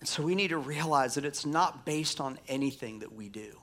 And 0.00 0.08
so 0.08 0.22
we 0.22 0.34
need 0.34 0.48
to 0.48 0.58
realize 0.58 1.14
that 1.14 1.26
it's 1.26 1.44
not 1.44 1.84
based 1.84 2.20
on 2.20 2.38
anything 2.48 3.00
that 3.00 3.12
we 3.12 3.28
do. 3.28 3.60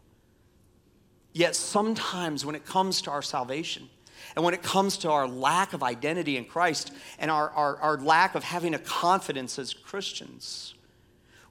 Yet 1.33 1.55
sometimes 1.55 2.45
when 2.45 2.55
it 2.55 2.65
comes 2.65 3.01
to 3.03 3.11
our 3.11 3.23
salvation, 3.23 3.89
and 4.35 4.43
when 4.43 4.53
it 4.53 4.61
comes 4.61 4.97
to 4.97 5.09
our 5.09 5.27
lack 5.27 5.73
of 5.73 5.83
identity 5.83 6.37
in 6.37 6.45
Christ 6.45 6.91
and 7.19 7.31
our, 7.31 7.49
our, 7.51 7.77
our 7.77 7.97
lack 7.97 8.35
of 8.35 8.43
having 8.43 8.73
a 8.73 8.79
confidence 8.79 9.57
as 9.57 9.73
Christians, 9.73 10.73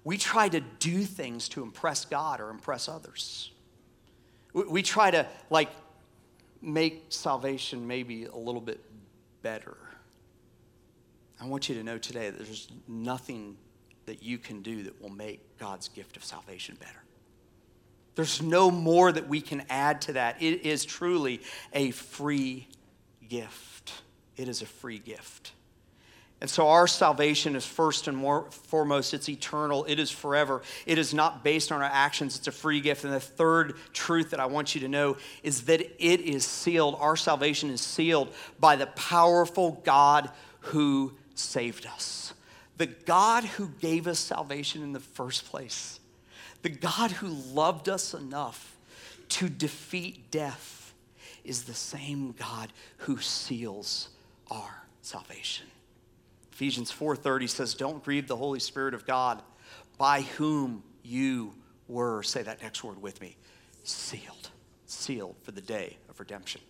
we 0.05 0.17
try 0.17 0.49
to 0.49 0.61
do 0.61 1.05
things 1.05 1.49
to 1.51 1.63
impress 1.63 2.05
God 2.05 2.41
or 2.41 2.51
impress 2.51 2.89
others. 2.89 3.51
We, 4.53 4.65
we 4.65 4.83
try 4.83 5.11
to, 5.11 5.27
like, 5.51 5.71
make 6.63 7.07
salvation 7.09 7.87
maybe 7.87 8.25
a 8.25 8.37
little 8.37 8.61
bit 8.61 8.81
better. 9.43 9.77
I 11.41 11.47
want 11.47 11.69
you 11.69 11.75
to 11.75 11.83
know 11.83 11.99
today 11.99 12.31
that 12.31 12.39
there's 12.39 12.69
nothing 12.89 13.57
that 14.07 14.23
you 14.23 14.39
can 14.39 14.63
do 14.63 14.85
that 14.85 15.01
will 15.03 15.11
make 15.11 15.59
God's 15.59 15.89
gift 15.89 16.17
of 16.17 16.25
salvation 16.25 16.77
better. 16.79 17.03
There's 18.17 18.43
no 18.43 18.71
more 18.71 19.13
that 19.13 19.29
we 19.29 19.41
can 19.41 19.63
add 19.69 20.01
to 20.03 20.15
that. 20.15 20.43
It 20.43 20.67
is 20.67 20.85
truly 20.85 21.43
a 21.73 21.91
free 21.93 22.67
gift. 23.29 23.93
It 24.37 24.49
is 24.49 24.63
a 24.63 24.67
free 24.67 24.99
gift. 24.99 25.53
And 26.41 26.51
so 26.51 26.69
our 26.69 26.87
salvation 26.87 27.57
is 27.57 27.65
first 27.65 28.09
and 28.09 28.17
more, 28.17 28.51
foremost, 28.51 29.15
it's 29.15 29.29
eternal, 29.29 29.87
it 29.87 29.99
is 29.99 30.11
forever. 30.11 30.61
It 30.85 30.99
is 30.99 31.15
not 31.15 31.43
based 31.43 31.73
on 31.73 31.81
our 31.81 31.91
actions, 31.91 32.37
it's 32.37 32.47
a 32.47 32.53
free 32.53 32.81
gift. 32.81 33.05
And 33.05 33.13
the 33.13 33.21
third 33.21 33.77
truth 33.93 34.31
that 34.31 34.41
I 34.41 34.47
want 34.47 34.75
you 34.75 34.83
to 34.83 34.89
know 34.89 35.17
is 35.43 35.63
that 35.63 35.81
it 35.81 36.21
is 36.21 36.45
sealed. 36.45 36.97
Our 36.99 37.17
salvation 37.17 37.71
is 37.71 37.81
sealed 37.81 38.35
by 38.61 38.77
the 38.77 38.87
powerful 38.89 39.81
God 39.85 40.31
who 40.61 41.15
saved 41.35 41.87
us. 41.87 42.35
The 42.77 42.87
God 42.87 43.45
who 43.45 43.69
gave 43.81 44.07
us 44.07 44.19
salvation 44.19 44.83
in 44.83 44.93
the 44.93 45.01
first 45.01 45.47
place 45.47 46.01
the 46.67 46.73
God 46.73 47.13
who 47.13 47.29
loved 47.29 47.89
us 47.89 48.13
enough 48.13 48.77
to 49.29 49.49
defeat 49.49 50.33
death 50.33 50.93
is 51.45 51.63
the 51.63 51.75
same 51.75 52.33
God 52.33 52.73
who 52.97 53.19
seals 53.19 54.09
our 54.51 54.83
salvation. 55.01 55.69
Ephesians 56.51 56.91
4:30 56.91 57.47
says, 57.47 57.75
"Don't 57.75 58.03
grieve 58.03 58.27
the 58.27 58.37
Holy 58.37 58.59
Spirit 58.59 58.95
of 58.95 59.07
God, 59.07 59.45
by 59.97 60.23
whom 60.23 60.83
you 61.05 61.55
were, 61.87 62.25
say 62.25 62.43
that 62.43 62.61
next 62.61 62.83
word 62.83 63.01
with 63.01 63.21
me, 63.21 63.37
sealed, 63.85 64.51
sealed 64.87 65.37
for 65.45 65.53
the 65.53 65.61
day 65.61 65.99
of 66.09 66.19
redemption." 66.19 66.63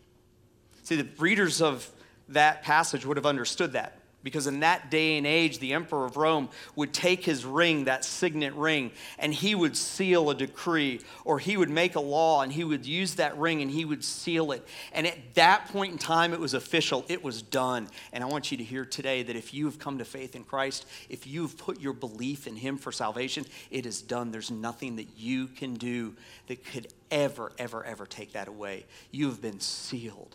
See, 0.82 0.96
the 0.96 1.08
readers 1.16 1.62
of 1.62 1.90
that 2.28 2.62
passage 2.62 3.06
would 3.06 3.16
have 3.16 3.24
understood 3.24 3.72
that 3.72 3.98
because 4.26 4.48
in 4.48 4.58
that 4.58 4.90
day 4.90 5.18
and 5.18 5.24
age, 5.24 5.60
the 5.60 5.72
emperor 5.72 6.04
of 6.04 6.16
Rome 6.16 6.48
would 6.74 6.92
take 6.92 7.24
his 7.24 7.44
ring, 7.44 7.84
that 7.84 8.04
signet 8.04 8.54
ring, 8.54 8.90
and 9.20 9.32
he 9.32 9.54
would 9.54 9.76
seal 9.76 10.30
a 10.30 10.34
decree, 10.34 11.00
or 11.24 11.38
he 11.38 11.56
would 11.56 11.70
make 11.70 11.94
a 11.94 12.00
law, 12.00 12.42
and 12.42 12.52
he 12.52 12.64
would 12.64 12.84
use 12.84 13.14
that 13.14 13.38
ring 13.38 13.62
and 13.62 13.70
he 13.70 13.84
would 13.84 14.02
seal 14.02 14.50
it. 14.50 14.66
And 14.92 15.06
at 15.06 15.16
that 15.34 15.68
point 15.68 15.92
in 15.92 15.98
time, 15.98 16.32
it 16.32 16.40
was 16.40 16.54
official, 16.54 17.04
it 17.06 17.22
was 17.22 17.40
done. 17.40 17.86
And 18.12 18.24
I 18.24 18.26
want 18.26 18.50
you 18.50 18.56
to 18.58 18.64
hear 18.64 18.84
today 18.84 19.22
that 19.22 19.36
if 19.36 19.54
you 19.54 19.66
have 19.66 19.78
come 19.78 19.98
to 19.98 20.04
faith 20.04 20.34
in 20.34 20.42
Christ, 20.42 20.86
if 21.08 21.24
you've 21.24 21.56
put 21.56 21.80
your 21.80 21.92
belief 21.92 22.48
in 22.48 22.56
him 22.56 22.78
for 22.78 22.90
salvation, 22.90 23.46
it 23.70 23.86
is 23.86 24.02
done. 24.02 24.32
There's 24.32 24.50
nothing 24.50 24.96
that 24.96 25.06
you 25.16 25.46
can 25.46 25.74
do 25.74 26.16
that 26.48 26.64
could 26.64 26.88
ever, 27.12 27.52
ever, 27.58 27.84
ever 27.84 28.06
take 28.06 28.32
that 28.32 28.48
away. 28.48 28.86
You 29.12 29.28
have 29.28 29.40
been 29.40 29.60
sealed 29.60 30.34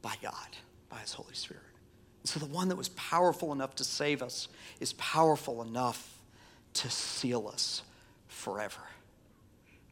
by 0.00 0.14
God, 0.22 0.56
by 0.88 1.00
his 1.00 1.12
Holy 1.12 1.34
Spirit. 1.34 1.64
So 2.24 2.38
the 2.38 2.46
one 2.46 2.68
that 2.68 2.76
was 2.76 2.90
powerful 2.90 3.52
enough 3.52 3.74
to 3.76 3.84
save 3.84 4.22
us 4.22 4.48
is 4.78 4.92
powerful 4.94 5.62
enough 5.62 6.18
to 6.74 6.90
seal 6.90 7.48
us 7.48 7.82
forever. 8.28 8.80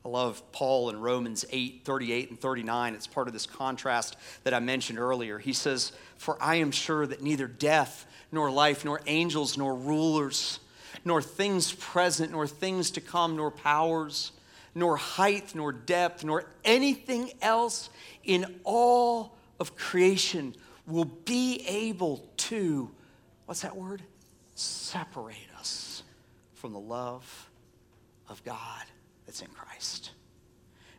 I 0.04 0.08
love 0.08 0.42
Paul 0.52 0.90
in 0.90 1.00
Romans 1.00 1.44
8, 1.50 1.82
38 1.84 2.30
and 2.30 2.40
39. 2.40 2.94
It's 2.94 3.06
part 3.06 3.26
of 3.26 3.32
this 3.32 3.46
contrast 3.46 4.16
that 4.44 4.54
I 4.54 4.60
mentioned 4.60 4.98
earlier. 4.98 5.38
He 5.38 5.52
says, 5.52 5.92
For 6.16 6.40
I 6.40 6.56
am 6.56 6.70
sure 6.70 7.06
that 7.06 7.22
neither 7.22 7.46
death, 7.46 8.06
nor 8.30 8.50
life, 8.50 8.84
nor 8.84 9.00
angels, 9.06 9.58
nor 9.58 9.74
rulers, 9.74 10.60
nor 11.04 11.20
things 11.20 11.72
present, 11.72 12.32
nor 12.32 12.46
things 12.46 12.90
to 12.92 13.00
come, 13.00 13.36
nor 13.36 13.50
powers, 13.50 14.32
nor 14.74 14.96
height, 14.96 15.54
nor 15.54 15.72
depth, 15.72 16.24
nor 16.24 16.44
anything 16.64 17.32
else 17.42 17.90
in 18.24 18.60
all 18.64 19.36
of 19.58 19.76
creation 19.76 20.54
will 20.88 21.04
be 21.04 21.62
able 21.66 22.28
to, 22.36 22.90
what's 23.46 23.60
that 23.60 23.76
word? 23.76 24.02
Separate 24.54 25.36
us 25.58 26.02
from 26.54 26.72
the 26.72 26.80
love 26.80 27.48
of 28.28 28.42
God 28.44 28.84
that's 29.26 29.42
in 29.42 29.48
Christ. 29.48 30.10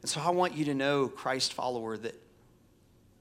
And 0.02 0.10
so 0.10 0.22
I 0.22 0.30
want 0.30 0.56
you 0.56 0.66
to 0.66 0.74
know, 0.74 1.08
Christ 1.08 1.54
follower, 1.54 1.98
that 1.98 2.16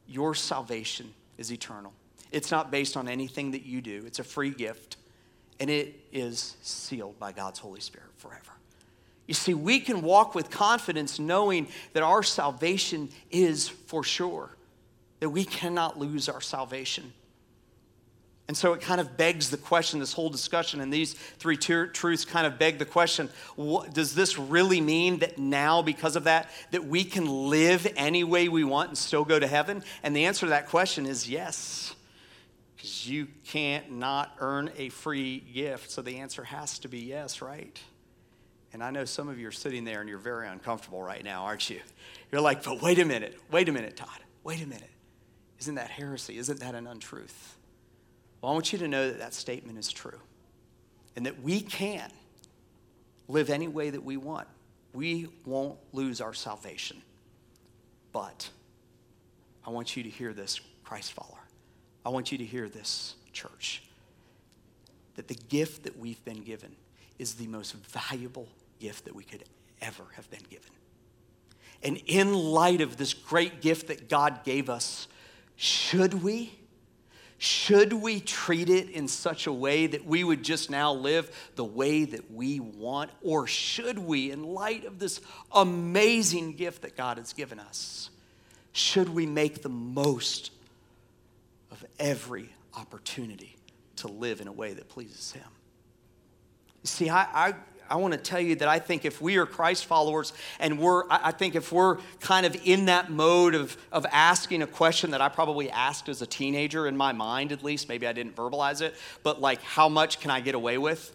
your 0.06 0.34
salvation 0.34 1.12
is 1.36 1.52
eternal. 1.52 1.92
It's 2.30 2.50
not 2.50 2.70
based 2.70 2.96
on 2.96 3.08
anything 3.08 3.52
that 3.52 3.64
you 3.64 3.80
do, 3.80 4.04
it's 4.06 4.18
a 4.18 4.24
free 4.24 4.50
gift, 4.50 4.96
and 5.60 5.70
it 5.70 5.98
is 6.12 6.56
sealed 6.62 7.18
by 7.18 7.32
God's 7.32 7.58
Holy 7.58 7.80
Spirit 7.80 8.08
forever. 8.16 8.52
You 9.26 9.34
see, 9.34 9.54
we 9.54 9.80
can 9.80 10.02
walk 10.02 10.34
with 10.34 10.50
confidence 10.50 11.18
knowing 11.18 11.68
that 11.92 12.02
our 12.02 12.22
salvation 12.22 13.10
is 13.30 13.68
for 13.68 14.02
sure, 14.04 14.50
that 15.20 15.30
we 15.30 15.44
cannot 15.44 15.98
lose 15.98 16.28
our 16.28 16.40
salvation. 16.40 17.12
And 18.48 18.56
so 18.56 18.72
it 18.72 18.80
kind 18.80 18.98
of 18.98 19.18
begs 19.18 19.50
the 19.50 19.58
question, 19.58 20.00
this 20.00 20.14
whole 20.14 20.30
discussion 20.30 20.80
and 20.80 20.90
these 20.90 21.12
three 21.12 21.58
truths 21.58 22.24
kind 22.24 22.46
of 22.46 22.58
beg 22.58 22.78
the 22.78 22.86
question 22.86 23.28
what, 23.56 23.92
does 23.92 24.14
this 24.14 24.38
really 24.38 24.80
mean 24.80 25.18
that 25.18 25.36
now, 25.36 25.82
because 25.82 26.16
of 26.16 26.24
that, 26.24 26.50
that 26.70 26.86
we 26.86 27.04
can 27.04 27.26
live 27.50 27.86
any 27.94 28.24
way 28.24 28.48
we 28.48 28.64
want 28.64 28.88
and 28.88 28.96
still 28.96 29.24
go 29.24 29.38
to 29.38 29.46
heaven? 29.46 29.84
And 30.02 30.16
the 30.16 30.24
answer 30.24 30.46
to 30.46 30.50
that 30.50 30.68
question 30.68 31.04
is 31.04 31.28
yes, 31.28 31.94
because 32.74 33.06
you 33.06 33.28
can't 33.44 33.92
not 33.92 34.34
earn 34.38 34.70
a 34.78 34.88
free 34.88 35.40
gift. 35.40 35.90
So 35.90 36.00
the 36.00 36.16
answer 36.16 36.44
has 36.44 36.78
to 36.78 36.88
be 36.88 37.00
yes, 37.00 37.42
right? 37.42 37.78
And 38.72 38.82
I 38.82 38.90
know 38.90 39.04
some 39.04 39.28
of 39.28 39.38
you 39.38 39.48
are 39.48 39.52
sitting 39.52 39.84
there 39.84 40.00
and 40.00 40.08
you're 40.08 40.18
very 40.18 40.48
uncomfortable 40.48 41.02
right 41.02 41.22
now, 41.22 41.44
aren't 41.44 41.68
you? 41.68 41.80
You're 42.32 42.40
like, 42.40 42.62
but 42.62 42.80
wait 42.80 42.98
a 42.98 43.04
minute, 43.04 43.38
wait 43.50 43.68
a 43.68 43.72
minute, 43.72 43.96
Todd, 43.96 44.20
wait 44.42 44.62
a 44.62 44.66
minute. 44.66 44.90
Isn't 45.60 45.74
that 45.76 45.90
heresy? 45.90 46.38
Isn't 46.38 46.60
that 46.60 46.74
an 46.74 46.86
untruth? 46.86 47.56
Well, 48.40 48.52
I 48.52 48.54
want 48.54 48.72
you 48.72 48.78
to 48.78 48.88
know 48.88 49.08
that 49.08 49.18
that 49.18 49.34
statement 49.34 49.78
is 49.78 49.90
true 49.90 50.20
and 51.16 51.26
that 51.26 51.42
we 51.42 51.60
can 51.60 52.10
live 53.26 53.50
any 53.50 53.68
way 53.68 53.90
that 53.90 54.02
we 54.02 54.16
want. 54.16 54.46
We 54.92 55.28
won't 55.44 55.78
lose 55.92 56.20
our 56.20 56.32
salvation. 56.32 57.02
But 58.12 58.48
I 59.66 59.70
want 59.70 59.96
you 59.96 60.02
to 60.02 60.08
hear 60.08 60.32
this, 60.32 60.60
Christ 60.84 61.12
follower. 61.12 61.42
I 62.06 62.10
want 62.10 62.32
you 62.32 62.38
to 62.38 62.44
hear 62.44 62.68
this, 62.68 63.16
church, 63.32 63.82
that 65.16 65.28
the 65.28 65.34
gift 65.34 65.82
that 65.82 65.98
we've 65.98 66.24
been 66.24 66.42
given 66.42 66.74
is 67.18 67.34
the 67.34 67.46
most 67.48 67.74
valuable 67.74 68.48
gift 68.78 69.04
that 69.04 69.14
we 69.14 69.24
could 69.24 69.44
ever 69.82 70.04
have 70.14 70.30
been 70.30 70.44
given. 70.48 70.70
And 71.82 72.00
in 72.06 72.32
light 72.32 72.80
of 72.80 72.96
this 72.96 73.12
great 73.12 73.60
gift 73.60 73.88
that 73.88 74.08
God 74.08 74.42
gave 74.44 74.70
us, 74.70 75.06
should 75.60 76.22
we? 76.22 76.56
Should 77.36 77.92
we 77.92 78.20
treat 78.20 78.70
it 78.70 78.90
in 78.90 79.08
such 79.08 79.48
a 79.48 79.52
way 79.52 79.88
that 79.88 80.04
we 80.04 80.22
would 80.22 80.44
just 80.44 80.70
now 80.70 80.92
live 80.92 81.50
the 81.56 81.64
way 81.64 82.04
that 82.04 82.32
we 82.32 82.60
want? 82.60 83.10
Or 83.22 83.48
should 83.48 83.98
we, 83.98 84.30
in 84.30 84.44
light 84.44 84.84
of 84.84 85.00
this 85.00 85.20
amazing 85.52 86.52
gift 86.52 86.82
that 86.82 86.96
God 86.96 87.18
has 87.18 87.32
given 87.32 87.58
us, 87.58 88.10
should 88.72 89.08
we 89.08 89.26
make 89.26 89.62
the 89.62 89.68
most 89.68 90.52
of 91.72 91.84
every 91.98 92.50
opportunity 92.76 93.56
to 93.96 94.06
live 94.06 94.40
in 94.40 94.46
a 94.46 94.52
way 94.52 94.74
that 94.74 94.88
pleases 94.88 95.32
Him? 95.32 95.50
You 96.82 96.88
see, 96.88 97.10
I, 97.10 97.48
I, 97.48 97.54
I 97.90 97.96
want 97.96 98.14
to 98.14 98.18
tell 98.18 98.40
you 98.40 98.56
that 98.56 98.68
I 98.68 98.78
think 98.78 99.04
if 99.04 99.20
we 99.20 99.36
are 99.36 99.46
Christ 99.46 99.86
followers 99.86 100.32
and 100.60 100.78
we're, 100.78 101.04
I 101.10 101.32
think 101.32 101.54
if 101.54 101.72
we're 101.72 101.98
kind 102.20 102.46
of 102.46 102.56
in 102.64 102.86
that 102.86 103.10
mode 103.10 103.54
of, 103.54 103.76
of 103.92 104.06
asking 104.10 104.62
a 104.62 104.66
question 104.66 105.10
that 105.12 105.20
I 105.20 105.28
probably 105.28 105.70
asked 105.70 106.08
as 106.08 106.22
a 106.22 106.26
teenager 106.26 106.86
in 106.86 106.96
my 106.96 107.12
mind, 107.12 107.52
at 107.52 107.62
least, 107.62 107.88
maybe 107.88 108.06
I 108.06 108.12
didn't 108.12 108.36
verbalize 108.36 108.80
it, 108.80 108.94
but 109.22 109.40
like, 109.40 109.62
how 109.62 109.88
much 109.88 110.20
can 110.20 110.30
I 110.30 110.40
get 110.40 110.54
away 110.54 110.78
with? 110.78 111.14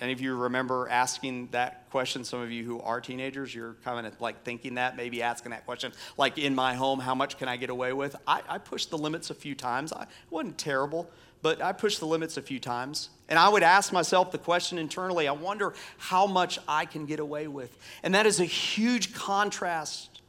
Any 0.00 0.12
of 0.12 0.20
you 0.20 0.34
remember 0.34 0.88
asking 0.88 1.48
that 1.50 1.90
question? 1.90 2.24
Some 2.24 2.40
of 2.40 2.50
you 2.50 2.64
who 2.64 2.80
are 2.80 3.00
teenagers, 3.00 3.54
you're 3.54 3.74
kind 3.84 4.06
of 4.06 4.20
like 4.20 4.44
thinking 4.44 4.74
that, 4.76 4.96
maybe 4.96 5.22
asking 5.22 5.50
that 5.50 5.66
question, 5.66 5.92
like 6.16 6.38
in 6.38 6.54
my 6.54 6.74
home, 6.74 7.00
how 7.00 7.14
much 7.14 7.36
can 7.36 7.48
I 7.48 7.56
get 7.56 7.68
away 7.68 7.92
with? 7.92 8.16
I, 8.26 8.42
I 8.48 8.58
pushed 8.58 8.90
the 8.90 8.98
limits 8.98 9.30
a 9.30 9.34
few 9.34 9.54
times. 9.54 9.92
I, 9.92 10.02
it 10.02 10.08
wasn't 10.30 10.56
terrible 10.56 11.10
but 11.46 11.62
I 11.62 11.70
pushed 11.70 12.00
the 12.00 12.08
limits 12.08 12.36
a 12.36 12.42
few 12.42 12.58
times. 12.58 13.08
And 13.28 13.38
I 13.38 13.48
would 13.48 13.62
ask 13.62 13.92
myself 13.92 14.32
the 14.32 14.38
question 14.38 14.78
internally 14.78 15.28
I 15.28 15.32
wonder 15.32 15.74
how 15.96 16.26
much 16.26 16.58
I 16.66 16.86
can 16.86 17.06
get 17.06 17.20
away 17.20 17.46
with. 17.46 17.78
And 18.02 18.16
that 18.16 18.26
is 18.26 18.40
a 18.40 18.44
huge 18.44 19.14
contrast 19.14 20.22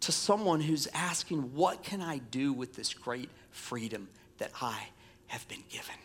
to 0.00 0.10
someone 0.10 0.62
who's 0.62 0.88
asking, 0.94 1.54
What 1.54 1.82
can 1.82 2.00
I 2.00 2.16
do 2.30 2.54
with 2.54 2.76
this 2.76 2.94
great 2.94 3.28
freedom 3.50 4.08
that 4.38 4.52
I 4.62 4.84
have 5.26 5.46
been 5.48 5.64
given? 5.68 5.96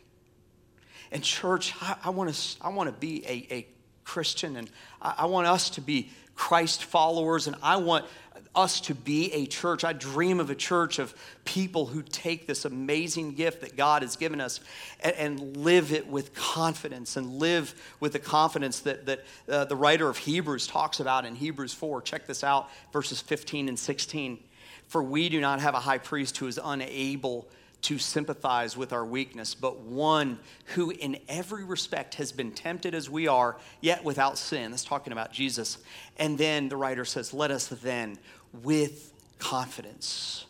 And, 1.09 1.23
church, 1.23 1.73
I, 1.81 1.95
I 2.03 2.09
want 2.09 2.33
to 2.33 2.95
be 2.99 3.23
a, 3.25 3.47
a 3.49 3.67
Christian 4.03 4.57
and 4.57 4.69
I, 5.01 5.13
I 5.19 5.25
want 5.27 5.47
us 5.47 5.69
to 5.69 5.81
be 5.81 6.09
Christ 6.35 6.83
followers 6.83 7.47
and 7.47 7.55
I 7.63 7.77
want 7.77 8.07
us 8.53 8.81
to 8.81 8.95
be 8.95 9.31
a 9.33 9.45
church. 9.45 9.83
I 9.83 9.93
dream 9.93 10.39
of 10.39 10.49
a 10.49 10.55
church 10.55 10.99
of 10.99 11.15
people 11.45 11.85
who 11.85 12.01
take 12.01 12.47
this 12.47 12.65
amazing 12.65 13.33
gift 13.33 13.61
that 13.61 13.77
God 13.77 14.01
has 14.01 14.15
given 14.15 14.41
us 14.41 14.59
and, 14.99 15.15
and 15.15 15.57
live 15.57 15.93
it 15.93 16.07
with 16.07 16.33
confidence 16.33 17.15
and 17.15 17.35
live 17.35 17.73
with 17.99 18.13
the 18.13 18.19
confidence 18.19 18.81
that, 18.81 19.05
that 19.05 19.23
uh, 19.47 19.65
the 19.65 19.75
writer 19.75 20.09
of 20.09 20.17
Hebrews 20.17 20.67
talks 20.67 20.99
about 20.99 21.25
in 21.25 21.35
Hebrews 21.35 21.73
4. 21.73 22.01
Check 22.01 22.27
this 22.27 22.43
out, 22.43 22.69
verses 22.91 23.21
15 23.21 23.69
and 23.69 23.79
16. 23.79 24.39
For 24.87 25.01
we 25.01 25.29
do 25.29 25.39
not 25.39 25.61
have 25.61 25.73
a 25.73 25.79
high 25.79 25.99
priest 25.99 26.37
who 26.37 26.47
is 26.47 26.59
unable 26.61 27.47
to 27.83 27.97
sympathize 27.97 28.77
with 28.77 28.93
our 28.93 29.05
weakness, 29.05 29.55
but 29.55 29.79
one 29.79 30.37
who 30.75 30.91
in 30.91 31.17
every 31.27 31.63
respect 31.63 32.15
has 32.15 32.31
been 32.31 32.51
tempted 32.51 32.93
as 32.93 33.09
we 33.09 33.27
are, 33.27 33.57
yet 33.79 34.03
without 34.03 34.37
sin. 34.37 34.71
That's 34.71 34.83
talking 34.83 35.13
about 35.13 35.31
Jesus. 35.33 35.79
And 36.17 36.37
then 36.37 36.69
the 36.69 36.77
writer 36.77 37.05
says, 37.05 37.33
Let 37.33 37.51
us 37.51 37.67
then 37.67 38.17
with 38.53 39.13
confidence 39.39 40.45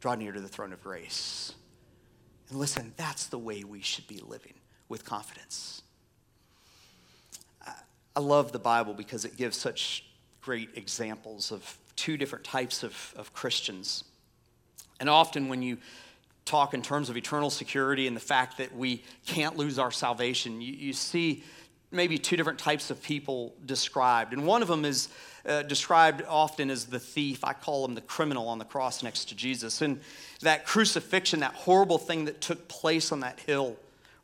draw 0.00 0.14
near 0.14 0.32
to 0.32 0.40
the 0.40 0.48
throne 0.48 0.72
of 0.72 0.82
grace. 0.82 1.54
And 2.50 2.58
listen, 2.58 2.92
that's 2.96 3.26
the 3.26 3.38
way 3.38 3.64
we 3.64 3.80
should 3.80 4.06
be 4.06 4.18
living 4.18 4.54
with 4.88 5.04
confidence. 5.04 5.82
I 8.16 8.20
love 8.20 8.52
the 8.52 8.58
Bible 8.58 8.94
because 8.94 9.24
it 9.24 9.36
gives 9.36 9.56
such 9.56 10.04
great 10.40 10.70
examples 10.74 11.50
of 11.50 11.78
two 11.96 12.16
different 12.16 12.44
types 12.44 12.82
of, 12.82 13.14
of 13.16 13.32
Christians. 13.32 14.04
And 15.00 15.08
often, 15.08 15.48
when 15.48 15.62
you 15.62 15.78
talk 16.44 16.74
in 16.74 16.82
terms 16.82 17.08
of 17.08 17.16
eternal 17.16 17.50
security 17.50 18.06
and 18.06 18.14
the 18.14 18.20
fact 18.20 18.58
that 18.58 18.76
we 18.76 19.02
can't 19.26 19.56
lose 19.56 19.78
our 19.78 19.90
salvation, 19.90 20.60
you, 20.60 20.72
you 20.74 20.92
see 20.92 21.42
maybe 21.90 22.18
two 22.18 22.36
different 22.36 22.58
types 22.58 22.90
of 22.90 23.02
people 23.02 23.54
described. 23.64 24.32
And 24.32 24.46
one 24.46 24.62
of 24.62 24.68
them 24.68 24.84
is 24.84 25.08
uh, 25.46 25.62
described 25.62 26.22
often 26.28 26.70
as 26.70 26.86
the 26.86 26.98
thief. 26.98 27.44
I 27.44 27.52
call 27.52 27.84
him 27.84 27.94
the 27.94 28.00
criminal 28.00 28.48
on 28.48 28.58
the 28.58 28.64
cross 28.64 29.02
next 29.02 29.26
to 29.30 29.34
Jesus. 29.34 29.82
And 29.82 30.00
that 30.40 30.66
crucifixion, 30.66 31.40
that 31.40 31.54
horrible 31.54 31.98
thing 31.98 32.24
that 32.26 32.40
took 32.40 32.68
place 32.68 33.12
on 33.12 33.20
that 33.20 33.40
hill 33.40 33.76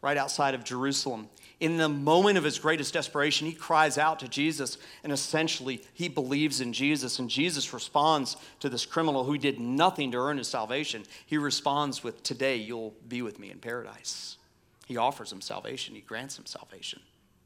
right 0.03 0.17
outside 0.17 0.55
of 0.55 0.65
Jerusalem. 0.65 1.29
In 1.61 1.77
the 1.77 1.91
moment 1.91 2.39
of 2.39 2.45
his 2.45 2.59
greatest 2.59 2.95
desperation, 2.95 3.47
he 3.47 3.53
cries 3.53 3.99
out 3.99 4.21
to 4.21 4.29
Jesus, 4.29 4.79
and 5.05 5.13
essentially 5.13 5.83
he 5.93 6.09
believes 6.09 6.63
in 6.63 6.73
Jesus. 6.73 7.19
And 7.19 7.29
Jesus 7.29 7.75
responds 7.75 8.39
to 8.61 8.71
this 8.71 8.87
criminal 8.87 9.25
who 9.25 9.37
did 9.37 9.61
nothing 9.61 10.11
to 10.13 10.19
earn 10.19 10.39
his 10.39 10.49
salvation. 10.49 11.05
He 11.27 11.37
responds 11.37 12.03
with, 12.03 12.23
Today 12.23 12.57
you'll 12.57 12.95
be 13.07 13.21
with 13.21 13.39
me 13.39 13.51
in 13.51 13.59
paradise. 13.59 14.39
He 14.87 14.97
offers 14.97 15.31
him 15.31 15.41
salvation, 15.41 15.95
he 15.95 16.01
grants 16.01 16.39
him 16.39 16.47
salvation, 16.47 17.01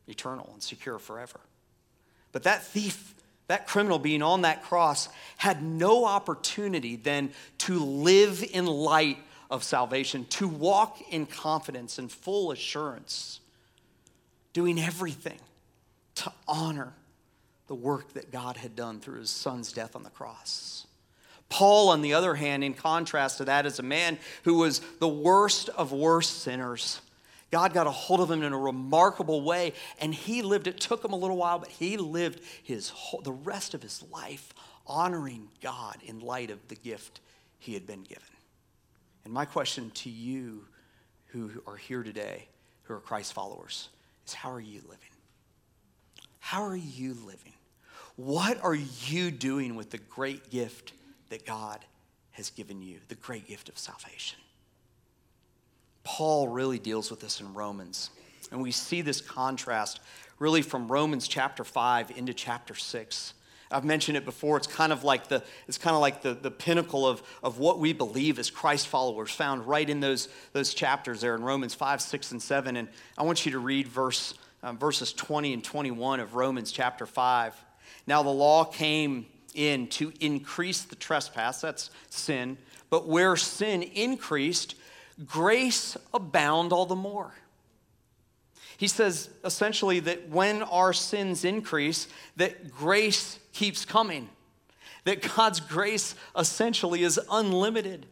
eternal 0.07 0.49
and 0.53 0.63
secure 0.63 0.99
forever. 0.99 1.41
But 2.33 2.45
that 2.45 2.65
thief 2.65 3.15
that 3.47 3.67
criminal 3.67 3.99
being 3.99 4.23
on 4.23 4.43
that 4.43 4.63
cross 4.63 5.09
had 5.37 5.63
no 5.63 6.05
opportunity 6.05 6.97
then 6.97 7.31
to 7.59 7.79
live 7.79 8.43
in 8.53 8.67
light 8.67 9.19
of 9.51 9.63
salvation, 9.63 10.25
to 10.27 10.49
walk 10.49 11.01
in 11.11 11.27
confidence 11.27 11.99
and 11.99 12.11
full 12.11 12.51
assurance, 12.51 13.41
doing 14.53 14.81
everything 14.81 15.39
to 16.17 16.33
honor 16.49 16.93
the 17.67 17.75
work 17.75 18.13
that 18.15 18.31
God 18.31 18.57
had 18.57 18.77
done 18.77 19.01
through 19.01 19.21
his 19.21 19.31
son's 19.31 19.73
death 19.73 19.97
on 19.97 20.03
the 20.03 20.11
cross. 20.11 20.87
Paul, 21.49 21.91
on 21.91 22.03
the 22.03 22.15
other 22.15 22.35
hand, 22.35 22.65
in 22.65 22.75
contrast 22.75 23.39
to 23.39 23.45
that, 23.45 23.67
is 23.67 23.79
a 23.79 23.83
man 23.83 24.19
who 24.45 24.55
was 24.55 24.81
the 24.99 25.09
worst 25.09 25.69
of 25.71 25.93
worst 25.93 26.43
sinners 26.43 27.01
God 27.55 27.73
got 27.73 27.87
a 27.87 27.93
hold 27.93 28.19
of 28.19 28.33
him 28.33 28.43
in 28.43 28.53
a 28.53 28.59
remarkable 28.59 29.41
way, 29.41 29.75
and 30.01 30.13
he 30.13 30.43
lived. 30.43 30.67
It 30.67 30.81
took 30.81 31.05
him 31.05 31.13
a 31.13 31.17
little 31.17 31.37
while, 31.37 31.61
but 31.61 31.69
he 31.69 31.97
lived 31.97 32.41
his 32.65 32.89
whole, 32.89 33.21
the 33.21 33.31
rest 33.31 33.75
of 33.75 33.83
his 33.83 34.03
life 34.11 34.53
honoring 34.89 35.47
God 35.63 35.99
in 36.05 36.19
light 36.19 36.51
of 36.51 36.67
the 36.67 36.75
gift 36.75 37.21
he 37.61 37.73
had 37.73 37.87
been 37.87 38.03
given. 38.03 38.25
And 39.25 39.33
my 39.33 39.45
question 39.45 39.93
to 39.93 40.11
you 40.11 40.65
who 41.27 41.63
are 41.65 41.77
here 41.77 42.03
today, 42.03 42.49
who 42.83 42.95
are 42.95 42.99
Christ 43.01 43.33
followers, 43.33 43.89
is 44.27 44.35
how 44.35 44.51
are 44.51 44.59
you 44.59 44.81
living? 44.89 44.99
How 46.41 46.65
are 46.65 46.75
you 46.75 47.15
living? 47.25 47.55
What 48.17 48.61
are 48.65 48.75
you 48.75 49.31
doing 49.31 49.77
with 49.77 49.91
the 49.91 49.99
great 49.99 50.51
gift 50.51 50.93
that 51.29 51.47
God 51.47 51.79
has 52.33 52.51
given 52.51 52.83
you, 52.83 52.99
the 53.07 53.15
great 53.15 53.47
gift 53.47 53.69
of 53.69 53.79
salvation? 53.79 54.41
Paul 56.05 56.49
really 56.49 56.79
deals 56.79 57.11
with 57.11 57.21
this 57.21 57.41
in 57.41 57.53
Romans. 57.55 58.11
And 58.53 58.63
we 58.63 58.71
see 58.71 59.01
this 59.01 59.21
contrast 59.21 60.01
really 60.39 60.63
from 60.63 60.87
Romans 60.87 61.27
chapter 61.27 61.65
5 61.65 62.13
into 62.17 62.35
chapter 62.35 62.75
6. 62.75 63.35
I've 63.71 63.85
mentioned 63.85 64.17
it 64.17 64.25
before. 64.25 64.57
It's 64.57 64.67
kind 64.67 64.93
of 64.93 65.03
like 65.03 65.29
the, 65.29 65.43
it's 65.67 65.79
kind 65.79 65.95
of 65.95 66.01
like 66.01 66.23
the, 66.23 66.35
the 66.35 66.51
pinnacle 66.51 67.07
of, 67.07 67.23
of 67.43 67.59
what 67.59 67.79
we 67.79 67.93
believe 67.93 68.39
as 68.39 68.51
Christ 68.51 68.87
followers, 68.87 69.31
found 69.31 69.67
right 69.67 69.89
in 69.89 70.01
those, 70.01 70.29
those 70.53 70.75
chapters 70.75 71.21
there 71.21 71.35
in 71.35 71.43
Romans 71.43 71.75
5, 71.75 72.01
6, 72.01 72.33
and 72.33 72.43
7. 72.43 72.77
And 72.77 72.89
I 73.19 73.23
want 73.23 73.45
you 73.45 73.53
to 73.53 73.59
read 73.59 73.89
verse, 73.89 74.35
um, 74.63 74.79
verses 74.79 75.13
20 75.13 75.55
and 75.55 75.65
21 75.65 76.21
of 76.21 76.35
Romans 76.35 76.71
chapter 76.71 77.07
5. 77.07 77.55
Now 78.07 78.23
the 78.23 78.31
law 78.31 78.65
came 78.65 79.27
in 79.55 79.87
to 79.89 80.13
increase 80.21 80.83
the 80.83 80.97
trespass, 80.97 81.61
that's 81.61 81.91
sin. 82.11 82.59
But 82.91 83.09
where 83.09 83.37
sin 83.37 83.83
increased, 83.83 84.75
grace 85.27 85.97
abound 86.13 86.73
all 86.73 86.87
the 86.87 86.97
more. 86.97 87.35
He 88.77 88.89
says 88.89 89.31
essentially 89.45 90.01
that 90.01 90.29
when 90.29 90.63
our 90.63 90.93
sins 90.93 91.45
increase, 91.45 92.09
that 92.37 92.71
grace 92.73 93.39
keeps 93.53 93.85
coming. 93.85 94.29
That 95.05 95.23
God's 95.37 95.61
grace 95.61 96.15
essentially 96.37 97.03
is 97.03 97.21
unlimited. 97.31 98.07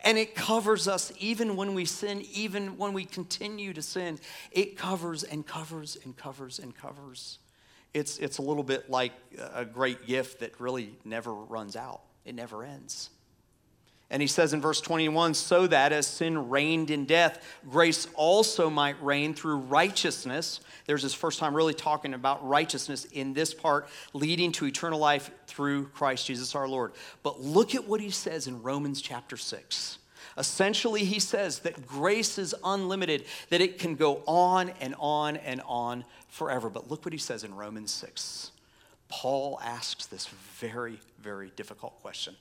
And 0.00 0.18
it 0.18 0.34
covers 0.34 0.86
us 0.86 1.12
even 1.18 1.56
when 1.56 1.72
we 1.72 1.86
sin, 1.86 2.22
even 2.32 2.76
when 2.76 2.92
we 2.92 3.06
continue 3.06 3.72
to 3.72 3.80
sin. 3.80 4.18
It 4.52 4.76
covers 4.76 5.22
and 5.22 5.46
covers 5.46 5.96
and 6.04 6.14
covers 6.14 6.58
and 6.58 6.76
covers. 6.76 7.38
It's, 7.94 8.18
it's 8.18 8.38
a 8.38 8.42
little 8.42 8.64
bit 8.64 8.90
like 8.90 9.12
a 9.54 9.64
great 9.64 10.06
gift 10.06 10.40
that 10.40 10.60
really 10.60 10.94
never 11.04 11.32
runs 11.32 11.76
out, 11.76 12.02
it 12.24 12.34
never 12.34 12.64
ends. 12.64 13.10
And 14.14 14.22
he 14.22 14.28
says 14.28 14.52
in 14.52 14.60
verse 14.60 14.80
21 14.80 15.34
so 15.34 15.66
that 15.66 15.90
as 15.90 16.06
sin 16.06 16.48
reigned 16.48 16.92
in 16.92 17.04
death, 17.04 17.42
grace 17.68 18.06
also 18.14 18.70
might 18.70 18.94
reign 19.02 19.34
through 19.34 19.56
righteousness. 19.56 20.60
There's 20.86 21.02
his 21.02 21.14
first 21.14 21.40
time 21.40 21.52
really 21.52 21.74
talking 21.74 22.14
about 22.14 22.46
righteousness 22.46 23.06
in 23.06 23.34
this 23.34 23.52
part, 23.52 23.88
leading 24.12 24.52
to 24.52 24.66
eternal 24.66 25.00
life 25.00 25.32
through 25.48 25.86
Christ 25.86 26.28
Jesus 26.28 26.54
our 26.54 26.68
Lord. 26.68 26.92
But 27.24 27.40
look 27.40 27.74
at 27.74 27.88
what 27.88 28.00
he 28.00 28.10
says 28.10 28.46
in 28.46 28.62
Romans 28.62 29.02
chapter 29.02 29.36
6. 29.36 29.98
Essentially, 30.38 31.02
he 31.02 31.18
says 31.18 31.58
that 31.60 31.84
grace 31.84 32.38
is 32.38 32.54
unlimited, 32.62 33.24
that 33.50 33.60
it 33.60 33.80
can 33.80 33.96
go 33.96 34.22
on 34.28 34.70
and 34.80 34.94
on 35.00 35.38
and 35.38 35.60
on 35.66 36.04
forever. 36.28 36.70
But 36.70 36.88
look 36.88 37.04
what 37.04 37.12
he 37.12 37.18
says 37.18 37.42
in 37.42 37.52
Romans 37.52 37.90
6. 37.90 38.52
Paul 39.08 39.58
asks 39.60 40.06
this 40.06 40.28
very, 40.28 41.00
very 41.20 41.50
difficult 41.56 42.00
question 42.00 42.36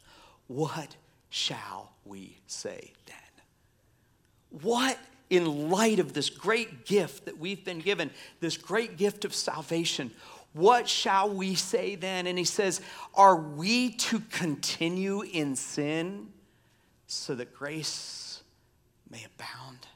What 0.45 0.97
shall 1.33 1.91
we 2.05 2.37
say 2.45 2.91
then? 3.07 4.61
What, 4.61 4.99
in 5.31 5.71
light 5.71 5.97
of 5.97 6.13
this 6.13 6.29
great 6.29 6.85
gift 6.85 7.25
that 7.25 7.39
we've 7.39 7.65
been 7.65 7.79
given, 7.79 8.11
this 8.39 8.55
great 8.55 8.97
gift 8.97 9.25
of 9.25 9.33
salvation, 9.33 10.11
what 10.53 10.87
shall 10.87 11.27
we 11.27 11.55
say 11.55 11.95
then? 11.95 12.27
And 12.27 12.37
he 12.37 12.43
says, 12.43 12.81
Are 13.15 13.35
we 13.35 13.93
to 13.93 14.19
continue 14.19 15.21
in 15.23 15.55
sin 15.55 16.27
so 17.07 17.33
that 17.33 17.55
grace 17.55 18.43
may 19.09 19.25
abound? 19.25 19.87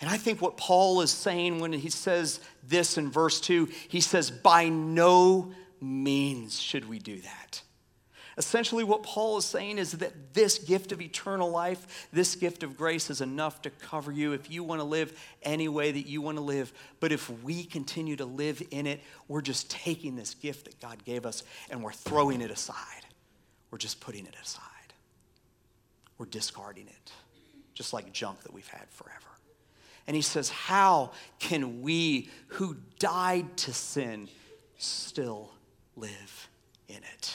And 0.00 0.10
I 0.10 0.16
think 0.16 0.42
what 0.42 0.56
Paul 0.56 1.02
is 1.02 1.12
saying 1.12 1.60
when 1.60 1.72
he 1.72 1.90
says 1.90 2.40
this 2.66 2.98
in 2.98 3.12
verse 3.12 3.40
2, 3.40 3.68
he 3.86 4.00
says, 4.00 4.28
By 4.28 4.70
no 4.70 5.52
means 5.80 6.58
should 6.60 6.88
we 6.88 6.98
do 6.98 7.20
that. 7.20 7.62
Essentially, 8.38 8.84
what 8.84 9.02
Paul 9.02 9.36
is 9.38 9.44
saying 9.44 9.78
is 9.78 9.90
that 9.92 10.32
this 10.32 10.58
gift 10.58 10.92
of 10.92 11.00
eternal 11.00 11.50
life, 11.50 12.08
this 12.12 12.36
gift 12.36 12.62
of 12.62 12.76
grace, 12.76 13.10
is 13.10 13.20
enough 13.20 13.60
to 13.62 13.70
cover 13.70 14.12
you 14.12 14.32
if 14.32 14.48
you 14.48 14.62
want 14.62 14.80
to 14.80 14.84
live 14.84 15.20
any 15.42 15.66
way 15.66 15.90
that 15.90 16.06
you 16.06 16.22
want 16.22 16.38
to 16.38 16.42
live. 16.44 16.72
But 17.00 17.10
if 17.10 17.28
we 17.42 17.64
continue 17.64 18.14
to 18.14 18.24
live 18.24 18.62
in 18.70 18.86
it, 18.86 19.00
we're 19.26 19.40
just 19.40 19.68
taking 19.68 20.14
this 20.14 20.34
gift 20.34 20.66
that 20.66 20.80
God 20.80 21.04
gave 21.04 21.26
us 21.26 21.42
and 21.68 21.82
we're 21.82 21.92
throwing 21.92 22.40
it 22.40 22.52
aside. 22.52 22.76
We're 23.72 23.78
just 23.78 23.98
putting 23.98 24.24
it 24.24 24.36
aside. 24.40 24.62
We're 26.16 26.26
discarding 26.26 26.86
it, 26.86 27.12
just 27.74 27.92
like 27.92 28.12
junk 28.12 28.42
that 28.44 28.54
we've 28.54 28.68
had 28.68 28.88
forever. 28.90 29.18
And 30.06 30.14
he 30.14 30.22
says, 30.22 30.48
How 30.48 31.10
can 31.40 31.82
we 31.82 32.30
who 32.46 32.76
died 33.00 33.56
to 33.58 33.72
sin 33.72 34.28
still 34.76 35.50
live 35.96 36.48
in 36.86 36.98
it? 36.98 37.34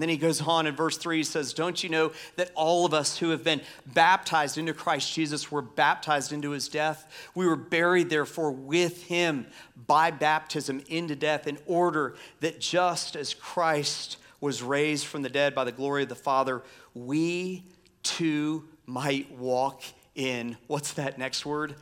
And 0.00 0.08
then 0.08 0.08
he 0.08 0.16
goes 0.16 0.40
on 0.40 0.66
in 0.66 0.74
verse 0.74 0.96
3, 0.96 1.18
he 1.18 1.22
says, 1.22 1.52
Don't 1.52 1.84
you 1.84 1.90
know 1.90 2.12
that 2.36 2.50
all 2.54 2.86
of 2.86 2.94
us 2.94 3.18
who 3.18 3.28
have 3.28 3.44
been 3.44 3.60
baptized 3.84 4.56
into 4.56 4.72
Christ 4.72 5.12
Jesus 5.12 5.52
were 5.52 5.60
baptized 5.60 6.32
into 6.32 6.52
his 6.52 6.68
death? 6.68 7.06
We 7.34 7.46
were 7.46 7.54
buried, 7.54 8.08
therefore, 8.08 8.50
with 8.50 9.04
him 9.04 9.46
by 9.86 10.10
baptism 10.10 10.82
into 10.88 11.16
death, 11.16 11.46
in 11.46 11.58
order 11.66 12.14
that 12.40 12.62
just 12.62 13.14
as 13.14 13.34
Christ 13.34 14.16
was 14.40 14.62
raised 14.62 15.04
from 15.04 15.20
the 15.20 15.28
dead 15.28 15.54
by 15.54 15.64
the 15.64 15.70
glory 15.70 16.04
of 16.04 16.08
the 16.08 16.14
Father, 16.14 16.62
we 16.94 17.66
too 18.02 18.64
might 18.86 19.30
walk 19.32 19.82
in, 20.14 20.56
what's 20.66 20.94
that 20.94 21.18
next 21.18 21.44
word? 21.44 21.74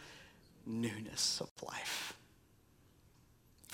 Newness 0.66 1.40
of 1.40 1.50
life. 1.62 2.17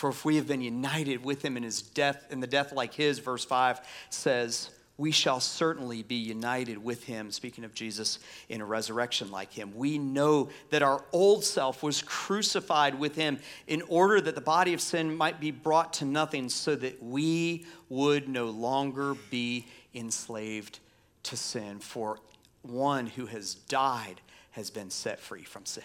For 0.05 0.11
if 0.11 0.23
we 0.23 0.37
have 0.37 0.47
been 0.47 0.61
united 0.61 1.25
with 1.25 1.43
him 1.43 1.57
in 1.57 1.63
his 1.63 1.81
death, 1.81 2.27
in 2.29 2.41
the 2.41 2.47
death 2.47 2.73
like 2.73 2.93
his, 2.93 3.21
verse 3.21 3.43
5 3.43 3.81
says, 4.11 4.69
we 4.99 5.11
shall 5.11 5.41
certainly 5.41 6.03
be 6.03 6.17
united 6.17 6.77
with 6.77 7.05
him, 7.05 7.31
speaking 7.31 7.65
of 7.65 7.73
Jesus, 7.73 8.19
in 8.51 8.61
a 8.61 8.67
resurrection 8.67 9.31
like 9.31 9.51
him. 9.51 9.75
We 9.75 9.97
know 9.97 10.51
that 10.69 10.83
our 10.83 11.03
old 11.11 11.43
self 11.43 11.83
was 11.83 12.03
crucified 12.03 12.99
with 12.99 13.17
him 13.17 13.39
in 13.67 13.81
order 13.89 14.21
that 14.21 14.35
the 14.35 14.43
body 14.43 14.75
of 14.75 14.83
sin 14.83 15.17
might 15.17 15.41
be 15.41 15.51
brought 15.51 15.95
to 15.95 16.05
nothing, 16.05 16.51
so 16.51 16.77
that 16.77 17.03
we 17.03 17.65
would 17.89 18.29
no 18.29 18.51
longer 18.51 19.15
be 19.31 19.65
enslaved 19.95 20.81
to 21.23 21.35
sin. 21.35 21.79
For 21.79 22.19
one 22.61 23.07
who 23.07 23.25
has 23.25 23.55
died 23.55 24.21
has 24.51 24.69
been 24.69 24.91
set 24.91 25.19
free 25.19 25.45
from 25.45 25.65
sin. 25.65 25.83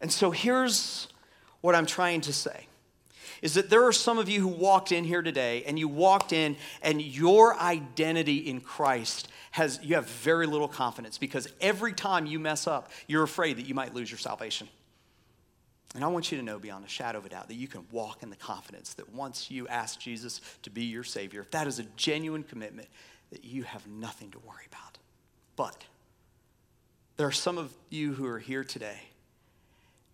And 0.00 0.10
so 0.10 0.30
here's 0.30 1.08
what 1.62 1.74
I'm 1.74 1.86
trying 1.86 2.20
to 2.22 2.32
say 2.32 2.66
is 3.40 3.54
that 3.54 3.70
there 3.70 3.84
are 3.84 3.92
some 3.92 4.18
of 4.18 4.28
you 4.28 4.40
who 4.40 4.48
walked 4.48 4.92
in 4.92 5.04
here 5.04 5.22
today 5.22 5.64
and 5.66 5.78
you 5.78 5.88
walked 5.88 6.32
in 6.32 6.56
and 6.80 7.02
your 7.02 7.58
identity 7.58 8.36
in 8.36 8.60
Christ 8.60 9.28
has 9.50 9.80
you 9.82 9.96
have 9.96 10.08
very 10.08 10.46
little 10.46 10.68
confidence 10.68 11.18
because 11.18 11.48
every 11.60 11.92
time 11.92 12.26
you 12.26 12.38
mess 12.38 12.66
up, 12.66 12.90
you're 13.06 13.24
afraid 13.24 13.56
that 13.56 13.66
you 13.66 13.74
might 13.74 13.94
lose 13.94 14.10
your 14.10 14.18
salvation. 14.18 14.68
And 15.94 16.02
I 16.02 16.06
want 16.06 16.32
you 16.32 16.38
to 16.38 16.44
know 16.44 16.58
beyond 16.58 16.86
a 16.86 16.88
shadow 16.88 17.18
of 17.18 17.26
a 17.26 17.28
doubt 17.28 17.48
that 17.48 17.54
you 17.54 17.68
can 17.68 17.84
walk 17.90 18.22
in 18.22 18.30
the 18.30 18.36
confidence 18.36 18.94
that 18.94 19.12
once 19.12 19.50
you 19.50 19.68
ask 19.68 20.00
Jesus 20.00 20.40
to 20.62 20.70
be 20.70 20.84
your 20.84 21.04
Savior, 21.04 21.42
if 21.42 21.50
that 21.50 21.66
is 21.66 21.78
a 21.78 21.84
genuine 21.96 22.44
commitment, 22.44 22.88
that 23.30 23.44
you 23.44 23.64
have 23.64 23.86
nothing 23.86 24.30
to 24.30 24.38
worry 24.38 24.66
about. 24.68 24.98
But 25.56 25.84
there 27.18 27.26
are 27.26 27.32
some 27.32 27.58
of 27.58 27.74
you 27.90 28.14
who 28.14 28.26
are 28.26 28.38
here 28.38 28.64
today 28.64 29.00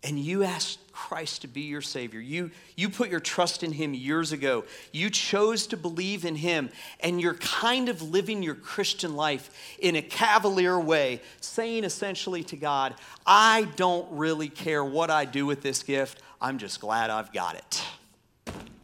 and 0.03 0.17
you 0.17 0.43
asked 0.43 0.79
Christ 0.93 1.41
to 1.41 1.47
be 1.47 1.61
your 1.61 1.81
Savior, 1.81 2.19
you, 2.19 2.51
you 2.75 2.89
put 2.89 3.09
your 3.09 3.19
trust 3.19 3.63
in 3.63 3.73
Him 3.73 3.93
years 3.93 4.31
ago, 4.31 4.63
you 4.91 5.09
chose 5.09 5.67
to 5.67 5.77
believe 5.77 6.25
in 6.25 6.35
Him, 6.35 6.69
and 7.01 7.19
you're 7.19 7.35
kind 7.35 7.89
of 7.89 8.01
living 8.01 8.41
your 8.41 8.55
Christian 8.55 9.15
life 9.15 9.49
in 9.79 9.95
a 9.95 10.01
cavalier 10.01 10.79
way, 10.79 11.21
saying 11.41 11.83
essentially 11.83 12.43
to 12.45 12.55
God, 12.55 12.95
I 13.25 13.67
don't 13.75 14.09
really 14.11 14.49
care 14.49 14.83
what 14.83 15.09
I 15.09 15.25
do 15.25 15.45
with 15.45 15.61
this 15.61 15.83
gift, 15.83 16.21
I'm 16.41 16.57
just 16.57 16.79
glad 16.79 17.09
I've 17.09 17.33
got 17.33 17.55
it, 17.55 17.83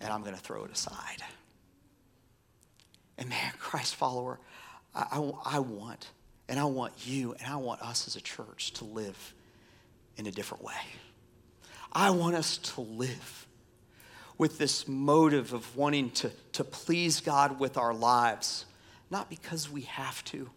and 0.02 0.12
I'm 0.12 0.22
going 0.22 0.36
to 0.36 0.42
throw 0.42 0.66
it 0.66 0.72
aside. 0.72 1.24
And 3.18 3.30
man, 3.30 3.54
Christ 3.60 3.96
follower, 3.96 4.40
I, 4.94 5.06
I, 5.12 5.56
I 5.58 5.60
want, 5.60 6.10
and 6.50 6.60
I 6.60 6.66
want 6.66 6.94
you, 7.06 7.36
and 7.40 7.48
I 7.48 7.56
want 7.56 7.82
us 7.82 8.08
as 8.08 8.18
a 8.18 8.22
church 8.22 8.74
to 8.74 8.86
live 8.86 9.34
in 10.18 10.28
a 10.28 10.32
different 10.32 10.64
way. 10.64 10.74
I 11.96 12.10
want 12.10 12.36
us 12.36 12.58
to 12.58 12.82
live 12.82 13.48
with 14.38 14.58
this 14.58 14.86
motive 14.86 15.54
of 15.54 15.78
wanting 15.78 16.10
to, 16.12 16.30
to 16.52 16.66
please 16.66 17.22
God 17.22 17.58
with 17.58 17.78
our 17.78 17.94
lives, 17.94 18.66
not 19.10 19.30
because 19.30 19.72
we 19.72 19.84
have 19.84 20.22
to, 20.26 20.50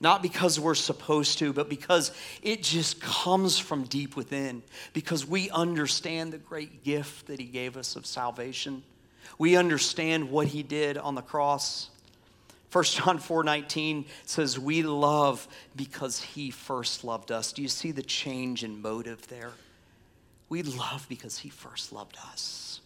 not 0.00 0.22
because 0.22 0.60
we're 0.60 0.74
supposed 0.74 1.38
to, 1.38 1.54
but 1.54 1.70
because 1.70 2.12
it 2.42 2.62
just 2.62 3.00
comes 3.00 3.58
from 3.58 3.84
deep 3.84 4.16
within, 4.16 4.62
because 4.92 5.26
we 5.26 5.48
understand 5.48 6.30
the 6.30 6.38
great 6.38 6.84
gift 6.84 7.28
that 7.28 7.40
He 7.40 7.46
gave 7.46 7.78
us 7.78 7.96
of 7.96 8.04
salvation. 8.04 8.82
We 9.38 9.56
understand 9.56 10.30
what 10.30 10.48
He 10.48 10.62
did 10.62 10.98
on 10.98 11.14
the 11.14 11.22
cross. 11.22 11.88
1 12.70 12.84
John 12.84 13.18
4 13.18 13.44
19 13.44 14.04
says, 14.26 14.58
We 14.58 14.82
love 14.82 15.48
because 15.74 16.20
He 16.20 16.50
first 16.50 17.02
loved 17.02 17.32
us. 17.32 17.52
Do 17.52 17.62
you 17.62 17.68
see 17.68 17.92
the 17.92 18.02
change 18.02 18.62
in 18.62 18.82
motive 18.82 19.26
there? 19.28 19.52
We 20.48 20.62
love 20.62 21.06
because 21.08 21.38
he 21.38 21.48
first 21.48 21.92
loved 21.92 22.16
us. 22.30 22.80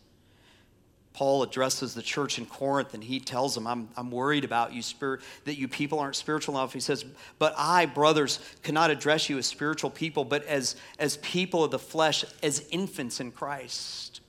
Paul 1.12 1.42
addresses 1.42 1.92
the 1.92 2.02
church 2.02 2.38
in 2.38 2.46
Corinth 2.46 2.94
and 2.94 3.04
he 3.04 3.20
tells 3.20 3.54
them, 3.54 3.66
I'm, 3.66 3.90
I'm 3.96 4.10
worried 4.10 4.44
about 4.44 4.72
you, 4.72 4.80
spirit, 4.80 5.20
that 5.44 5.58
you 5.58 5.68
people 5.68 5.98
aren't 5.98 6.16
spiritual 6.16 6.56
enough. 6.56 6.72
He 6.72 6.80
says, 6.80 7.04
But 7.38 7.52
I, 7.58 7.86
brothers, 7.86 8.38
cannot 8.62 8.90
address 8.90 9.28
you 9.28 9.36
as 9.36 9.46
spiritual 9.46 9.90
people, 9.90 10.24
but 10.24 10.46
as, 10.46 10.76
as 10.98 11.18
people 11.18 11.64
of 11.64 11.72
the 11.72 11.78
flesh, 11.78 12.24
as 12.42 12.66
infants 12.70 13.20
in 13.20 13.32
Christ. 13.32 14.20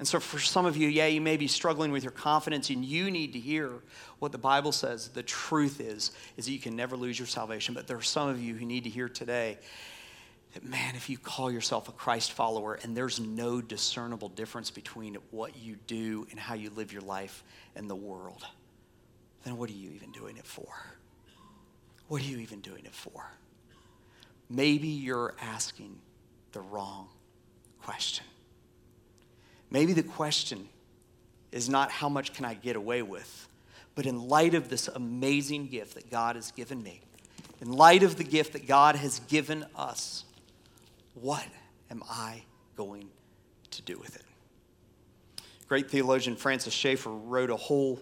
And 0.00 0.08
so, 0.08 0.18
for 0.18 0.40
some 0.40 0.66
of 0.66 0.76
you, 0.76 0.88
yeah, 0.88 1.06
you 1.06 1.20
may 1.20 1.36
be 1.36 1.46
struggling 1.46 1.92
with 1.92 2.02
your 2.02 2.10
confidence, 2.10 2.68
and 2.70 2.84
you 2.84 3.12
need 3.12 3.32
to 3.34 3.38
hear 3.38 3.70
what 4.18 4.32
the 4.32 4.38
Bible 4.38 4.72
says. 4.72 5.08
The 5.08 5.22
truth 5.22 5.80
is, 5.80 6.10
is 6.36 6.46
that 6.46 6.50
you 6.50 6.58
can 6.58 6.74
never 6.74 6.96
lose 6.96 7.16
your 7.16 7.28
salvation. 7.28 7.74
But 7.74 7.86
there 7.86 7.96
are 7.96 8.02
some 8.02 8.28
of 8.28 8.42
you 8.42 8.54
who 8.54 8.66
need 8.66 8.82
to 8.84 8.90
hear 8.90 9.08
today 9.08 9.58
that, 10.54 10.64
man, 10.64 10.94
if 10.94 11.10
you 11.10 11.18
call 11.18 11.50
yourself 11.50 11.88
a 11.88 11.92
Christ 11.92 12.32
follower 12.32 12.78
and 12.82 12.96
there's 12.96 13.20
no 13.20 13.60
discernible 13.60 14.28
difference 14.28 14.70
between 14.70 15.16
what 15.30 15.56
you 15.56 15.76
do 15.86 16.26
and 16.30 16.38
how 16.38 16.54
you 16.54 16.70
live 16.70 16.92
your 16.92 17.02
life 17.02 17.42
in 17.74 17.88
the 17.88 17.96
world, 17.96 18.46
then 19.42 19.56
what 19.56 19.68
are 19.68 19.74
you 19.74 19.90
even 19.90 20.12
doing 20.12 20.36
it 20.36 20.46
for? 20.46 20.68
What 22.08 22.22
are 22.22 22.24
you 22.24 22.38
even 22.38 22.60
doing 22.60 22.84
it 22.84 22.94
for? 22.94 23.30
Maybe 24.48 24.88
you're 24.88 25.34
asking 25.40 25.98
the 26.52 26.60
wrong 26.60 27.08
question. 27.82 28.24
Maybe 29.70 29.92
the 29.92 30.04
question 30.04 30.68
is 31.50 31.68
not 31.68 31.90
how 31.90 32.08
much 32.08 32.32
can 32.32 32.44
I 32.44 32.54
get 32.54 32.76
away 32.76 33.02
with, 33.02 33.48
but 33.96 34.06
in 34.06 34.28
light 34.28 34.54
of 34.54 34.68
this 34.68 34.86
amazing 34.86 35.66
gift 35.66 35.94
that 35.94 36.10
God 36.10 36.36
has 36.36 36.52
given 36.52 36.80
me, 36.82 37.00
in 37.60 37.72
light 37.72 38.04
of 38.04 38.16
the 38.16 38.24
gift 38.24 38.52
that 38.52 38.68
God 38.68 38.94
has 38.94 39.18
given 39.20 39.64
us, 39.74 40.24
what 41.14 41.46
am 41.90 42.02
I 42.08 42.42
going 42.76 43.08
to 43.70 43.82
do 43.82 43.98
with 43.98 44.16
it? 44.16 44.22
Great 45.68 45.90
theologian 45.90 46.36
Francis 46.36 46.74
Schaeffer 46.74 47.10
wrote 47.10 47.50
a 47.50 47.56
whole 47.56 48.00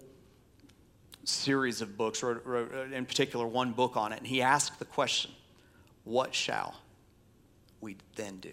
series 1.24 1.80
of 1.80 1.96
books, 1.96 2.22
wrote, 2.22 2.44
wrote 2.44 2.72
uh, 2.74 2.94
in 2.94 3.06
particular 3.06 3.46
one 3.46 3.72
book 3.72 3.96
on 3.96 4.12
it, 4.12 4.18
and 4.18 4.26
he 4.26 4.42
asked 4.42 4.78
the 4.78 4.84
question, 4.84 5.30
What 6.04 6.34
shall 6.34 6.74
we 7.80 7.96
then 8.16 8.38
do? 8.38 8.52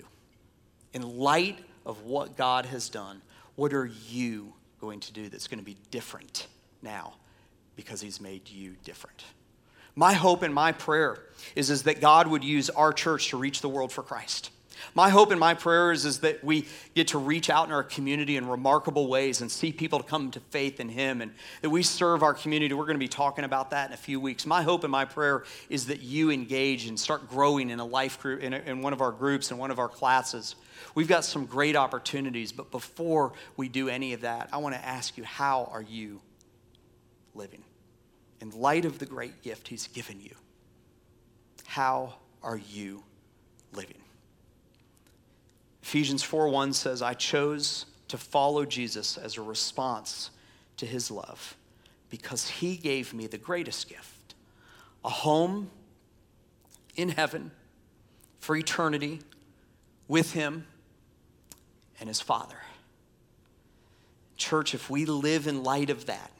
In 0.93 1.17
light 1.17 1.59
of 1.85 2.03
what 2.03 2.37
God 2.37 2.65
has 2.67 2.89
done, 2.89 3.21
what 3.55 3.73
are 3.73 3.89
you 4.07 4.53
going 4.79 4.99
to 5.01 5.13
do 5.13 5.29
that's 5.29 5.47
going 5.47 5.59
to 5.59 5.65
be 5.65 5.77
different 5.91 6.47
now 6.81 7.13
because 7.75 8.01
He's 8.01 8.21
made 8.21 8.47
you 8.49 8.75
different? 8.83 9.23
My 9.99 10.13
hope 10.13 10.43
and 10.43 10.53
my 10.53 10.71
prayer 10.71 11.19
is, 11.57 11.69
is 11.69 11.83
that 11.83 11.99
God 11.99 12.25
would 12.25 12.41
use 12.41 12.69
our 12.69 12.93
church 12.93 13.31
to 13.31 13.37
reach 13.37 13.59
the 13.59 13.67
world 13.67 13.91
for 13.91 14.01
Christ. 14.01 14.49
My 14.95 15.09
hope 15.09 15.31
and 15.31 15.39
my 15.41 15.55
prayer 15.55 15.91
is, 15.91 16.05
is 16.05 16.21
that 16.21 16.41
we 16.41 16.67
get 16.95 17.09
to 17.09 17.17
reach 17.17 17.49
out 17.49 17.67
in 17.67 17.73
our 17.73 17.83
community 17.83 18.37
in 18.37 18.47
remarkable 18.47 19.09
ways 19.09 19.41
and 19.41 19.51
see 19.51 19.73
people 19.73 20.01
come 20.01 20.31
to 20.31 20.39
faith 20.51 20.79
in 20.79 20.87
Him 20.87 21.19
and 21.19 21.33
that 21.61 21.69
we 21.69 21.83
serve 21.83 22.23
our 22.23 22.33
community. 22.33 22.73
We're 22.73 22.85
going 22.85 22.95
to 22.95 22.97
be 22.97 23.09
talking 23.09 23.43
about 23.43 23.71
that 23.71 23.89
in 23.89 23.93
a 23.93 23.97
few 23.97 24.21
weeks. 24.21 24.45
My 24.45 24.61
hope 24.61 24.85
and 24.85 24.91
my 24.91 25.03
prayer 25.03 25.43
is 25.69 25.87
that 25.87 26.01
you 26.01 26.31
engage 26.31 26.85
and 26.85 26.97
start 26.97 27.29
growing 27.29 27.69
in 27.69 27.81
a 27.81 27.85
life 27.85 28.21
group, 28.21 28.41
in, 28.41 28.53
a, 28.53 28.59
in 28.59 28.81
one 28.81 28.93
of 28.93 29.01
our 29.01 29.11
groups, 29.11 29.51
in 29.51 29.57
one 29.57 29.69
of 29.69 29.79
our 29.79 29.89
classes. 29.89 30.55
We've 30.95 31.09
got 31.09 31.25
some 31.25 31.45
great 31.45 31.75
opportunities, 31.75 32.53
but 32.53 32.71
before 32.71 33.33
we 33.57 33.67
do 33.67 33.89
any 33.89 34.13
of 34.13 34.21
that, 34.21 34.47
I 34.53 34.59
want 34.59 34.75
to 34.75 34.85
ask 34.85 35.17
you 35.17 35.25
how 35.25 35.69
are 35.73 35.81
you 35.81 36.21
living? 37.35 37.65
In 38.41 38.51
light 38.51 38.85
of 38.85 38.99
the 38.99 39.05
great 39.05 39.41
gift 39.41 39.67
He's 39.67 39.87
given 39.87 40.21
you, 40.21 40.35
how 41.65 42.15
are 42.41 42.57
you 42.57 43.03
living? 43.73 44.01
Ephesians 45.83 46.23
4:1 46.23 46.73
says, 46.73 47.01
"I 47.01 47.13
chose 47.13 47.85
to 48.07 48.17
follow 48.17 48.65
Jesus 48.65 49.17
as 49.17 49.37
a 49.37 49.41
response 49.41 50.31
to 50.77 50.85
his 50.85 51.11
love 51.11 51.55
because 52.09 52.47
he 52.47 52.77
gave 52.77 53.13
me 53.13 53.27
the 53.27 53.37
greatest 53.37 53.87
gift, 53.87 54.35
a 55.03 55.09
home 55.09 55.71
in 56.95 57.09
heaven 57.09 57.51
for 58.39 58.55
eternity 58.55 59.21
with 60.07 60.33
him 60.33 60.67
and 61.99 62.07
his 62.07 62.21
Father." 62.21 62.61
Church, 64.37 64.73
if 64.73 64.89
we 64.89 65.05
live 65.05 65.47
in 65.47 65.63
light 65.63 65.89
of 65.89 66.05
that, 66.05 66.31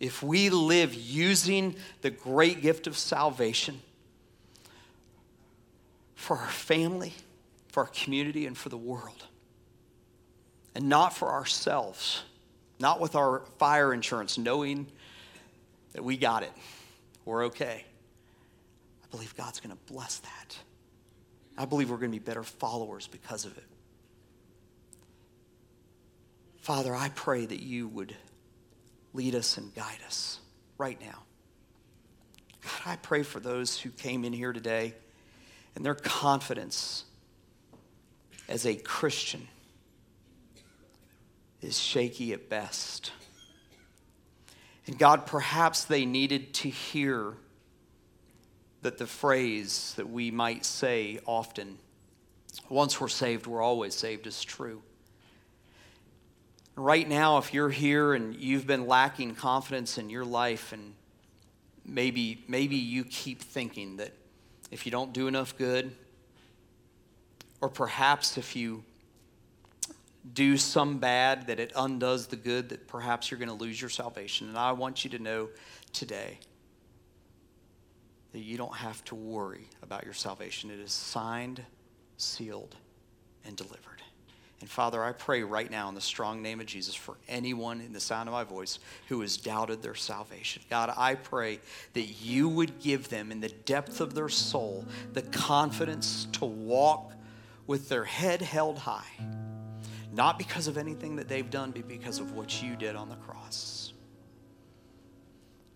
if 0.00 0.22
we 0.22 0.50
live 0.50 0.94
using 0.94 1.74
the 2.02 2.10
great 2.10 2.62
gift 2.62 2.86
of 2.86 2.96
salvation 2.96 3.80
for 6.14 6.36
our 6.36 6.48
family, 6.48 7.14
for 7.68 7.84
our 7.84 7.90
community 7.90 8.46
and 8.46 8.56
for 8.56 8.68
the 8.68 8.76
world. 8.76 9.26
And 10.74 10.88
not 10.88 11.16
for 11.16 11.28
ourselves, 11.30 12.22
not 12.78 13.00
with 13.00 13.16
our 13.16 13.42
fire 13.58 13.92
insurance, 13.92 14.38
knowing 14.38 14.86
that 15.92 16.04
we 16.04 16.16
got 16.16 16.42
it, 16.42 16.52
we're 17.24 17.46
okay. 17.46 17.84
I 19.02 19.06
believe 19.10 19.34
God's 19.36 19.58
going 19.58 19.74
to 19.74 19.92
bless 19.92 20.18
that. 20.18 20.58
I 21.56 21.64
believe 21.64 21.90
we're 21.90 21.96
going 21.96 22.12
to 22.12 22.18
be 22.18 22.24
better 22.24 22.44
followers 22.44 23.08
because 23.08 23.44
of 23.44 23.56
it. 23.58 23.64
Father, 26.58 26.94
I 26.94 27.08
pray 27.14 27.46
that 27.46 27.60
you 27.60 27.88
would 27.88 28.14
lead 29.14 29.34
us 29.34 29.56
and 29.58 29.74
guide 29.74 29.98
us 30.06 30.40
right 30.76 31.00
now. 31.00 31.22
God, 32.62 32.92
I 32.92 32.96
pray 32.96 33.22
for 33.22 33.40
those 33.40 33.78
who 33.78 33.90
came 33.90 34.24
in 34.24 34.32
here 34.32 34.52
today 34.52 34.94
and 35.74 35.84
their 35.84 35.94
confidence 35.94 37.04
as 38.48 38.66
a 38.66 38.74
Christian 38.74 39.46
is 41.60 41.78
shaky 41.78 42.32
at 42.32 42.48
best. 42.48 43.12
And 44.86 44.98
God, 44.98 45.26
perhaps 45.26 45.84
they 45.84 46.06
needed 46.06 46.54
to 46.54 46.68
hear 46.68 47.34
that 48.82 48.98
the 48.98 49.06
phrase 49.06 49.94
that 49.96 50.08
we 50.08 50.30
might 50.30 50.64
say 50.64 51.18
often, 51.26 51.78
once 52.68 53.00
we're 53.00 53.08
saved, 53.08 53.46
we're 53.46 53.62
always 53.62 53.94
saved, 53.94 54.26
is 54.26 54.42
true. 54.42 54.82
Right 56.78 57.08
now, 57.08 57.38
if 57.38 57.52
you're 57.52 57.70
here 57.70 58.14
and 58.14 58.36
you've 58.36 58.64
been 58.64 58.86
lacking 58.86 59.34
confidence 59.34 59.98
in 59.98 60.10
your 60.10 60.24
life, 60.24 60.72
and 60.72 60.94
maybe, 61.84 62.44
maybe 62.46 62.76
you 62.76 63.02
keep 63.02 63.42
thinking 63.42 63.96
that 63.96 64.12
if 64.70 64.86
you 64.86 64.92
don't 64.92 65.12
do 65.12 65.26
enough 65.26 65.58
good, 65.58 65.90
or 67.60 67.68
perhaps 67.68 68.38
if 68.38 68.54
you 68.54 68.84
do 70.32 70.56
some 70.56 70.98
bad, 70.98 71.48
that 71.48 71.58
it 71.58 71.72
undoes 71.74 72.28
the 72.28 72.36
good, 72.36 72.68
that 72.68 72.86
perhaps 72.86 73.28
you're 73.28 73.38
going 73.38 73.48
to 73.48 73.56
lose 73.56 73.80
your 73.80 73.90
salvation. 73.90 74.48
And 74.48 74.56
I 74.56 74.70
want 74.70 75.02
you 75.02 75.10
to 75.10 75.18
know 75.18 75.48
today 75.92 76.38
that 78.30 78.38
you 78.38 78.56
don't 78.56 78.76
have 78.76 79.04
to 79.06 79.16
worry 79.16 79.66
about 79.82 80.04
your 80.04 80.14
salvation. 80.14 80.70
It 80.70 80.78
is 80.78 80.92
signed, 80.92 81.60
sealed, 82.18 82.76
and 83.44 83.56
delivered. 83.56 83.97
And 84.60 84.68
Father, 84.68 85.04
I 85.04 85.12
pray 85.12 85.44
right 85.44 85.70
now 85.70 85.88
in 85.88 85.94
the 85.94 86.00
strong 86.00 86.42
name 86.42 86.58
of 86.58 86.66
Jesus 86.66 86.94
for 86.94 87.16
anyone 87.28 87.80
in 87.80 87.92
the 87.92 88.00
sound 88.00 88.28
of 88.28 88.32
my 88.32 88.42
voice 88.42 88.80
who 89.08 89.20
has 89.20 89.36
doubted 89.36 89.82
their 89.82 89.94
salvation. 89.94 90.62
God, 90.68 90.92
I 90.96 91.14
pray 91.14 91.60
that 91.92 92.20
you 92.22 92.48
would 92.48 92.80
give 92.80 93.08
them 93.08 93.30
in 93.30 93.40
the 93.40 93.50
depth 93.50 94.00
of 94.00 94.14
their 94.14 94.28
soul 94.28 94.84
the 95.12 95.22
confidence 95.22 96.26
to 96.32 96.44
walk 96.44 97.12
with 97.68 97.88
their 97.88 98.04
head 98.04 98.42
held 98.42 98.78
high, 98.78 99.04
not 100.12 100.38
because 100.38 100.66
of 100.66 100.76
anything 100.76 101.16
that 101.16 101.28
they've 101.28 101.50
done, 101.50 101.70
but 101.70 101.86
because 101.86 102.18
of 102.18 102.32
what 102.32 102.60
you 102.60 102.74
did 102.74 102.96
on 102.96 103.08
the 103.08 103.16
cross. 103.16 103.92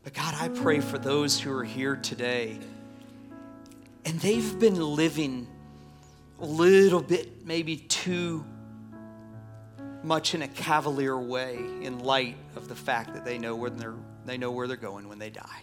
But 0.02 0.14
God, 0.14 0.34
I 0.34 0.48
pray 0.48 0.80
for 0.80 0.98
those 0.98 1.38
who 1.38 1.52
are 1.56 1.62
here 1.62 1.94
today 1.94 2.58
and 4.04 4.18
they've 4.18 4.58
been 4.58 4.80
living 4.80 5.46
a 6.40 6.44
little 6.44 7.00
bit, 7.00 7.46
maybe 7.46 7.76
too 7.76 8.44
much 10.02 10.34
in 10.34 10.42
a 10.42 10.48
cavalier 10.48 11.18
way 11.18 11.56
in 11.56 12.00
light 12.00 12.36
of 12.56 12.68
the 12.68 12.74
fact 12.74 13.14
that 13.14 13.24
they 13.24 13.38
know 13.38 13.54
where 13.54 13.70
they're, 13.70 13.94
they 14.24 14.36
know 14.36 14.50
where 14.50 14.66
they're 14.66 14.76
going 14.76 15.08
when 15.08 15.18
they 15.18 15.30
die. 15.30 15.62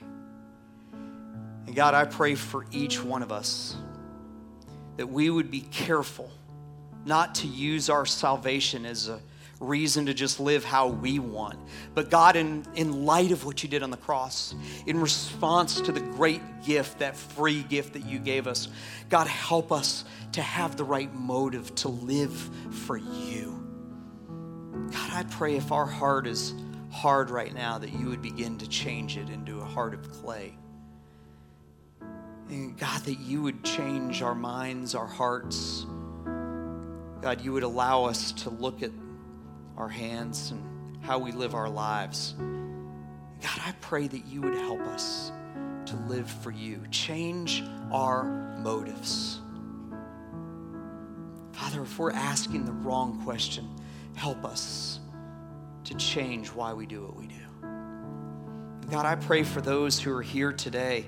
And 1.67 1.75
God, 1.75 1.93
I 1.93 2.05
pray 2.05 2.35
for 2.35 2.65
each 2.71 3.03
one 3.03 3.21
of 3.21 3.31
us 3.31 3.75
that 4.97 5.07
we 5.07 5.29
would 5.29 5.51
be 5.51 5.61
careful 5.61 6.31
not 7.05 7.35
to 7.35 7.47
use 7.47 7.89
our 7.89 8.05
salvation 8.05 8.85
as 8.85 9.07
a 9.07 9.19
reason 9.59 10.05
to 10.05 10.13
just 10.13 10.39
live 10.39 10.63
how 10.63 10.87
we 10.87 11.19
want. 11.19 11.59
But 11.93 12.09
God, 12.09 12.35
in, 12.35 12.65
in 12.75 13.05
light 13.05 13.31
of 13.31 13.45
what 13.45 13.61
you 13.61 13.69
did 13.69 13.83
on 13.83 13.91
the 13.91 13.97
cross, 13.97 14.55
in 14.85 14.99
response 14.99 15.81
to 15.81 15.91
the 15.91 15.99
great 15.99 16.41
gift, 16.65 16.99
that 16.99 17.15
free 17.15 17.63
gift 17.63 17.93
that 17.93 18.05
you 18.05 18.19
gave 18.19 18.47
us, 18.47 18.69
God, 19.09 19.27
help 19.27 19.71
us 19.71 20.05
to 20.33 20.41
have 20.41 20.77
the 20.77 20.83
right 20.83 21.13
motive 21.13 21.73
to 21.75 21.89
live 21.89 22.49
for 22.71 22.97
you. 22.97 23.58
God, 24.91 25.11
I 25.13 25.25
pray 25.29 25.55
if 25.55 25.71
our 25.71 25.85
heart 25.85 26.27
is 26.27 26.53
hard 26.91 27.29
right 27.29 27.53
now, 27.53 27.77
that 27.77 27.91
you 27.93 28.07
would 28.07 28.21
begin 28.21 28.57
to 28.57 28.67
change 28.67 29.17
it 29.17 29.29
into 29.29 29.59
a 29.59 29.65
heart 29.65 29.93
of 29.93 30.11
clay. 30.11 30.57
And 32.49 32.77
God, 32.77 33.01
that 33.01 33.19
you 33.19 33.43
would 33.43 33.63
change 33.63 34.21
our 34.21 34.33
minds, 34.33 34.95
our 34.95 35.05
hearts. 35.05 35.85
God, 37.21 37.41
you 37.41 37.53
would 37.53 37.63
allow 37.63 38.05
us 38.05 38.31
to 38.31 38.49
look 38.49 38.81
at 38.81 38.91
our 39.77 39.89
hands 39.89 40.51
and 40.51 41.03
how 41.03 41.19
we 41.19 41.31
live 41.31 41.53
our 41.53 41.69
lives. 41.69 42.33
God, 42.37 43.59
I 43.65 43.73
pray 43.81 44.07
that 44.07 44.25
you 44.25 44.41
would 44.41 44.55
help 44.55 44.81
us 44.81 45.31
to 45.85 45.95
live 46.07 46.29
for 46.29 46.51
you. 46.51 46.81
Change 46.91 47.63
our 47.91 48.23
motives. 48.59 49.39
Father, 51.51 51.83
if 51.83 51.99
we're 51.99 52.11
asking 52.11 52.65
the 52.65 52.71
wrong 52.71 53.21
question, 53.23 53.69
help 54.19 54.43
us 54.43 54.99
to 55.85 55.95
change 55.95 56.49
why 56.49 56.73
we 56.73 56.85
do 56.85 57.01
what 57.03 57.15
we 57.15 57.25
do. 57.25 57.35
God, 58.91 59.05
I 59.05 59.15
pray 59.15 59.43
for 59.43 59.61
those 59.61 59.97
who 59.97 60.13
are 60.13 60.21
here 60.21 60.51
today. 60.51 61.05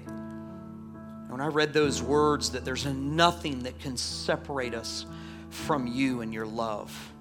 When 1.28 1.42
I 1.42 1.48
read 1.48 1.74
those 1.74 2.02
words, 2.02 2.52
that 2.52 2.64
there's 2.64 2.86
nothing 2.86 3.64
that 3.64 3.80
can 3.80 3.98
separate 3.98 4.74
us 4.74 5.06
from 5.50 5.88
you 5.88 6.22
and 6.22 6.34
your 6.34 6.46
love. 6.46 7.12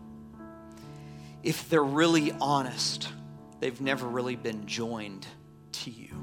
If 1.42 1.68
they're 1.68 1.82
really 1.82 2.32
honest, 2.40 3.08
they've 3.58 3.80
never 3.80 4.06
really 4.06 4.36
been 4.36 4.66
joined 4.66 5.26
to 5.72 5.90
you. 5.90 6.14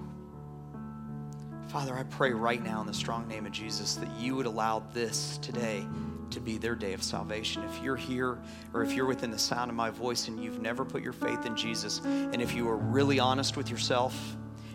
Father, 1.67 1.93
I 1.93 2.03
pray 2.03 2.31
right 2.31 2.63
now 2.63 2.79
in 2.79 2.87
the 2.87 2.93
strong 2.93 3.27
name 3.27 3.45
of 3.45 3.51
Jesus 3.51 3.95
that 3.95 4.09
you 4.17 4.37
would 4.37 4.45
allow 4.45 4.79
this 4.93 5.37
today 5.39 5.85
to 6.31 6.39
be 6.39 6.57
their 6.57 6.75
day 6.75 6.93
of 6.93 7.03
salvation. 7.03 7.63
If 7.63 7.81
you're 7.81 7.95
here 7.95 8.37
or 8.73 8.83
if 8.83 8.93
you're 8.93 9.05
within 9.05 9.31
the 9.31 9.39
sound 9.39 9.69
of 9.69 9.75
my 9.75 9.89
voice 9.89 10.27
and 10.27 10.43
you've 10.43 10.61
never 10.61 10.85
put 10.85 11.01
your 11.01 11.13
faith 11.13 11.45
in 11.45 11.55
Jesus, 11.55 12.01
and 12.03 12.41
if 12.41 12.53
you 12.53 12.67
are 12.69 12.77
really 12.77 13.19
honest 13.19 13.57
with 13.57 13.69
yourself, 13.69 14.15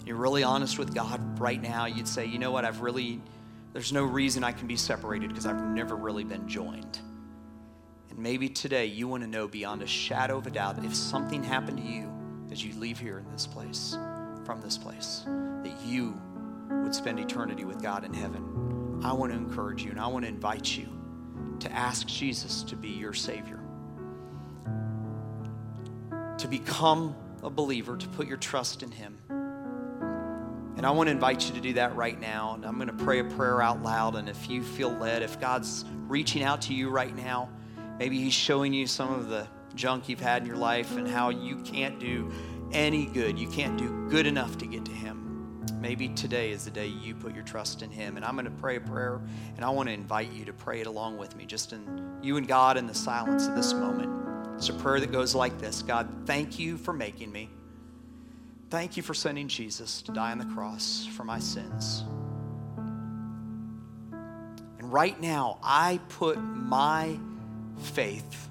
you're 0.07 0.17
really 0.17 0.43
honest 0.43 0.79
with 0.79 0.95
God 0.95 1.39
right 1.39 1.61
now, 1.61 1.87
you'd 1.87 2.09
say, 2.09 2.27
you 2.27 2.39
know 2.39 2.51
what, 2.51 2.65
I've 2.65 2.81
really, 2.81 3.21
there's 3.73 3.93
no 3.93 4.05
reason 4.05 4.43
I 4.43 4.53
can 4.53 4.67
be 4.67 4.77
separated 4.77 5.29
because 5.29 5.47
I've 5.47 5.63
never 5.63 5.95
really 5.95 6.25
been 6.25 6.49
joined. 6.49 6.99
And 8.11 8.19
maybe 8.19 8.49
today 8.49 8.87
you 8.87 9.09
want 9.09 9.23
to 9.23 9.29
know 9.29 9.47
beyond 9.49 9.83
a 9.83 9.87
shadow 9.87 10.39
of 10.39 10.47
a 10.47 10.51
doubt 10.51 10.85
if 10.85 10.95
something 10.95 11.43
happened 11.43 11.79
to 11.79 11.85
you 11.85 12.13
as 12.51 12.65
you 12.65 12.75
leave 12.75 12.99
here 12.99 13.19
in 13.19 13.31
this 13.33 13.47
place, 13.47 13.97
from 14.45 14.61
this 14.61 14.77
place, 14.77 15.23
that 15.27 15.75
you 15.85 16.21
would 16.69 16.95
spend 16.95 17.19
eternity 17.19 17.65
with 17.65 17.83
God 17.83 18.05
in 18.05 18.13
heaven. 18.13 19.01
I 19.05 19.13
want 19.13 19.33
to 19.33 19.39
encourage 19.39 19.83
you 19.83 19.91
and 19.91 20.01
I 20.01 20.07
want 20.07 20.25
to 20.25 20.29
invite 20.29 20.77
you 20.77 20.89
to 21.63 21.73
ask 21.73 22.07
Jesus 22.07 22.63
to 22.65 22.77
be 22.77 22.89
your 22.89 23.13
Savior, 23.13 23.61
to 26.39 26.49
become 26.49 27.15
a 27.43 27.51
believer, 27.51 27.97
to 27.97 28.09
put 28.09 28.27
your 28.27 28.37
trust 28.37 28.83
in 28.83 28.91
Him. 28.91 29.19
And 30.77 30.87
I 30.87 30.91
want 30.91 31.07
to 31.09 31.13
invite 31.13 31.47
you 31.47 31.55
to 31.55 31.61
do 31.61 31.75
that 31.75 31.95
right 31.95 32.21
now. 32.21 32.55
And 32.55 32.65
I'm 32.65 32.77
going 32.77 32.89
to 32.89 33.05
pray 33.05 33.21
a 33.21 33.25
prayer 33.25 33.63
out 33.63 33.83
loud. 33.83 34.17
And 34.17 34.29
if 34.29 34.51
you 34.51 34.63
feel 34.63 34.91
led, 34.91 35.23
if 35.23 35.39
God's 35.39 35.85
reaching 36.09 36.43
out 36.43 36.63
to 36.63 36.75
you 36.75 36.89
right 36.89 37.15
now, 37.15 37.51
maybe 37.99 38.19
He's 38.19 38.35
showing 38.35 38.73
you 38.73 38.87
some 38.87 39.13
of 39.13 39.29
the 39.29 39.47
junk 39.75 40.09
you've 40.09 40.21
had 40.21 40.43
in 40.43 40.49
your 40.49 40.57
life 40.57 40.97
and 40.97 41.07
how 41.07 41.29
you 41.29 41.59
can't 41.59 42.01
do 42.01 42.33
any 42.73 43.07
good. 43.07 43.39
You 43.39 43.49
can't 43.49 43.79
do 43.79 44.09
good 44.09 44.27
enough 44.27 44.59
to 44.59 44.67
get 44.67 44.85
to 44.87 44.93
Him. 44.93 45.22
Maybe 45.83 46.11
today 46.11 46.53
is 46.53 46.65
the 46.65 46.71
day 46.71 46.87
you 46.87 47.13
put 47.13 47.35
your 47.35 47.43
trust 47.43 47.83
in 47.83 47.91
Him. 47.91 48.17
And 48.17 48.25
I'm 48.25 48.35
going 48.35 48.45
to 48.45 48.53
pray 48.53 48.77
a 48.77 48.81
prayer, 48.81 49.21
and 49.57 49.65
I 49.65 49.71
want 49.71 49.89
to 49.89 49.93
invite 49.93 50.33
you 50.33 50.45
to 50.45 50.53
pray 50.53 50.81
it 50.81 50.87
along 50.87 51.19
with 51.19 51.35
me, 51.35 51.45
just 51.45 51.73
in 51.73 52.19
you 52.23 52.37
and 52.37 52.47
God 52.47 52.77
in 52.77 52.87
the 52.87 52.95
silence 52.95 53.49
of 53.49 53.57
this 53.57 53.75
moment. 53.75 54.09
It's 54.57 54.69
a 54.69 54.75
prayer 54.75 55.01
that 55.01 55.11
goes 55.11 55.35
like 55.35 55.59
this 55.59 55.83
God, 55.83 56.09
thank 56.25 56.57
you 56.57 56.77
for 56.77 56.93
making 56.93 57.33
me. 57.33 57.51
Thank 58.71 58.97
you 58.97 59.03
for 59.03 59.13
sending 59.13 59.49
Jesus 59.49 60.03
to 60.03 60.13
die 60.13 60.31
on 60.31 60.39
the 60.39 60.45
cross 60.45 61.05
for 61.17 61.25
my 61.25 61.41
sins. 61.41 62.05
And 64.79 64.93
right 64.93 65.21
now, 65.21 65.59
I 65.65 65.99
put 66.11 66.39
my 66.41 67.19
faith, 67.81 68.49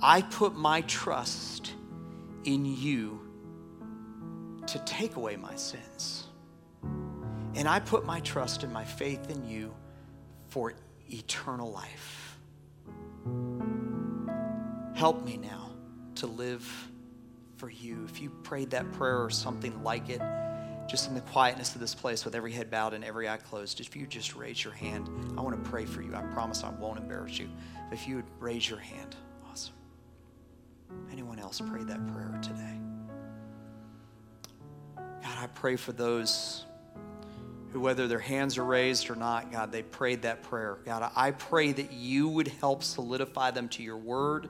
I 0.00 0.22
put 0.22 0.54
my 0.54 0.82
trust 0.82 1.72
in 2.44 2.64
you 2.64 3.20
to 4.68 4.78
take 4.84 5.16
away 5.16 5.34
my 5.34 5.56
sins. 5.56 6.25
And 7.56 7.66
I 7.66 7.80
put 7.80 8.04
my 8.04 8.20
trust 8.20 8.62
and 8.64 8.72
my 8.72 8.84
faith 8.84 9.30
in 9.30 9.48
you 9.48 9.74
for 10.48 10.74
eternal 11.10 11.72
life. 11.72 12.38
Help 14.94 15.24
me 15.24 15.38
now 15.38 15.70
to 16.16 16.26
live 16.26 16.62
for 17.56 17.70
you. 17.70 18.04
If 18.04 18.20
you 18.20 18.28
prayed 18.28 18.70
that 18.70 18.92
prayer 18.92 19.22
or 19.22 19.30
something 19.30 19.82
like 19.82 20.10
it, 20.10 20.20
just 20.86 21.08
in 21.08 21.14
the 21.14 21.22
quietness 21.22 21.74
of 21.74 21.80
this 21.80 21.94
place 21.94 22.26
with 22.26 22.34
every 22.34 22.52
head 22.52 22.70
bowed 22.70 22.92
and 22.92 23.02
every 23.02 23.26
eye 23.26 23.38
closed, 23.38 23.80
if 23.80 23.96
you 23.96 24.06
just 24.06 24.36
raise 24.36 24.62
your 24.62 24.74
hand, 24.74 25.08
I 25.38 25.40
want 25.40 25.62
to 25.62 25.70
pray 25.70 25.86
for 25.86 26.02
you. 26.02 26.14
I 26.14 26.20
promise 26.34 26.62
I 26.62 26.68
won't 26.70 26.98
embarrass 26.98 27.38
you. 27.38 27.48
If 27.90 28.06
you 28.06 28.16
would 28.16 28.30
raise 28.38 28.68
your 28.68 28.78
hand, 28.78 29.16
awesome. 29.50 29.74
Anyone 31.10 31.38
else 31.38 31.62
pray 31.66 31.82
that 31.84 32.06
prayer 32.12 32.38
today? 32.42 32.78
God, 34.96 35.38
I 35.38 35.46
pray 35.54 35.76
for 35.76 35.92
those 35.92 36.65
whether 37.80 38.08
their 38.08 38.18
hands 38.18 38.58
are 38.58 38.64
raised 38.64 39.10
or 39.10 39.16
not, 39.16 39.50
God, 39.52 39.72
they 39.72 39.82
prayed 39.82 40.22
that 40.22 40.42
prayer. 40.42 40.78
God, 40.84 41.10
I 41.14 41.32
pray 41.32 41.72
that 41.72 41.92
you 41.92 42.28
would 42.28 42.48
help 42.48 42.82
solidify 42.82 43.50
them 43.50 43.68
to 43.70 43.82
your 43.82 43.96
word. 43.96 44.48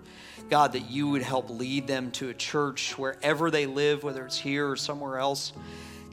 God, 0.51 0.73
that 0.73 0.91
you 0.91 1.09
would 1.09 1.23
help 1.23 1.51
lead 1.51 1.87
them 1.87 2.11
to 2.13 2.29
a 2.29 2.35
church 2.35 2.97
wherever 2.99 3.51
they 3.51 3.67
live, 3.67 4.03
whether 4.03 4.25
it's 4.25 4.39
here 4.39 4.71
or 4.71 4.77
somewhere 4.77 5.19
else. 5.19 5.53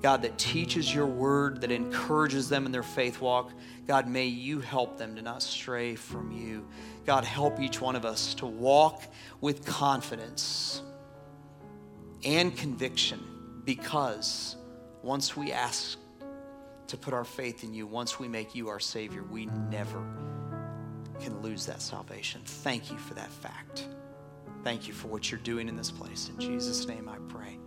God, 0.01 0.21
that 0.23 0.37
teaches 0.37 0.93
your 0.93 1.05
word, 1.05 1.61
that 1.61 1.71
encourages 1.71 2.49
them 2.49 2.65
in 2.65 2.71
their 2.71 2.83
faith 2.83 3.21
walk. 3.21 3.51
God, 3.87 4.07
may 4.07 4.25
you 4.25 4.59
help 4.59 4.97
them 4.97 5.15
to 5.15 5.21
not 5.21 5.41
stray 5.41 5.95
from 5.95 6.31
you. 6.31 6.67
God, 7.05 7.23
help 7.23 7.59
each 7.59 7.79
one 7.79 7.95
of 7.95 8.05
us 8.05 8.33
to 8.35 8.45
walk 8.45 9.03
with 9.39 9.65
confidence 9.65 10.81
and 12.25 12.55
conviction 12.55 13.19
because 13.65 14.55
once 15.01 15.35
we 15.35 15.51
ask 15.51 15.97
to 16.87 16.97
put 16.97 17.13
our 17.13 17.23
faith 17.23 17.63
in 17.63 17.73
you, 17.73 17.87
once 17.87 18.19
we 18.19 18.27
make 18.27 18.55
you 18.55 18.69
our 18.69 18.79
Savior, 18.79 19.23
we 19.23 19.45
never 19.45 20.03
can 21.19 21.41
lose 21.41 21.65
that 21.65 21.81
salvation. 21.81 22.41
Thank 22.45 22.91
you 22.91 22.97
for 22.97 23.13
that 23.13 23.31
fact. 23.31 23.87
Thank 24.63 24.87
you 24.87 24.93
for 24.93 25.07
what 25.07 25.29
you're 25.31 25.39
doing 25.39 25.67
in 25.67 25.75
this 25.75 25.91
place. 25.91 26.29
In 26.29 26.39
Jesus' 26.39 26.87
name 26.87 27.09
I 27.09 27.17
pray. 27.27 27.59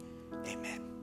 Amen. 0.46 0.95